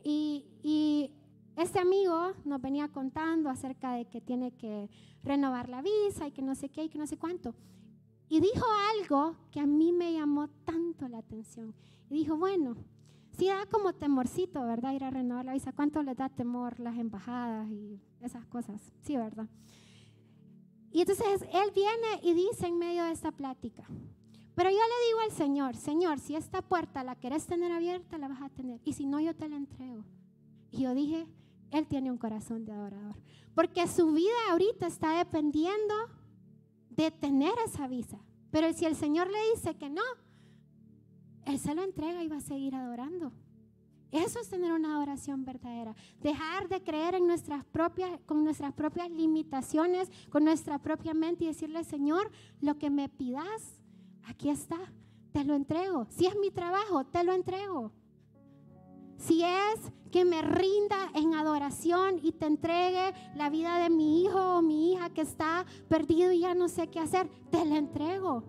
[0.04, 1.14] y, y
[1.56, 4.90] este amigo nos venía contando acerca de que tiene que
[5.24, 7.54] renovar la visa y que no sé qué y que no sé cuánto.
[8.30, 8.66] Y dijo
[8.98, 11.76] algo que a mí me llamó tanto la atención.
[12.10, 12.78] Y dijo, bueno,
[13.38, 14.94] sí da como temorcito, ¿verdad?
[14.94, 15.74] Ir a renovar la visa.
[15.74, 18.82] ¿Cuánto le da temor las embajadas y esas cosas?
[19.02, 19.50] Sí, ¿verdad?
[20.92, 23.84] Y entonces él viene y dice en medio de esta plática,
[24.56, 28.28] pero yo le digo al Señor, Señor, si esta puerta la querés tener abierta, la
[28.28, 28.82] vas a tener.
[28.84, 30.04] Y si no, yo te la entrego.
[30.72, 31.28] Y yo dije,
[31.72, 33.16] él tiene un corazón de adorador.
[33.54, 35.94] Porque su vida ahorita está dependiendo
[36.90, 38.20] de tener esa visa.
[38.52, 40.02] Pero si el Señor le dice que no,
[41.46, 43.32] Él se lo entrega y va a seguir adorando.
[44.12, 45.96] Eso es tener una adoración verdadera.
[46.20, 51.48] Dejar de creer en nuestras propias, con nuestras propias limitaciones, con nuestra propia mente y
[51.48, 53.80] decirle, Señor, lo que me pidas,
[54.24, 54.78] aquí está,
[55.32, 56.08] te lo entrego.
[56.10, 57.94] Si es mi trabajo, te lo entrego.
[59.22, 64.58] Si es que me rinda en adoración y te entregue la vida de mi hijo
[64.58, 68.44] o mi hija que está perdido y ya no sé qué hacer, te la entrego.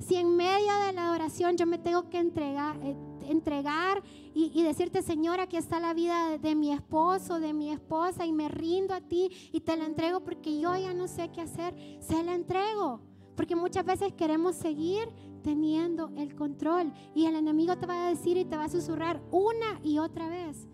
[0.00, 2.96] Si en medio de la adoración yo me tengo que entregar, eh,
[3.28, 4.02] entregar
[4.34, 8.32] y, decirte, Señor, aquí está la vida de, de, mi esposo, de mi esposa, y
[8.32, 11.74] me rindo a ti y te la entrego porque yo ya no sé qué hacer,
[12.00, 13.00] se la entrego.
[13.36, 15.08] Porque muchas veces queremos seguir
[15.42, 16.92] teniendo el control.
[17.14, 20.28] Y el enemigo te va a decir y te va a susurrar una y otra
[20.28, 20.68] vez.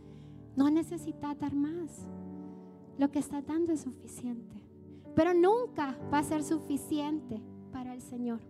[0.57, 2.07] No necesitas dar más.
[2.99, 4.63] Lo que está dando es suficiente.
[5.15, 7.41] Pero nunca va a ser suficiente
[7.73, 8.41] para el Señor.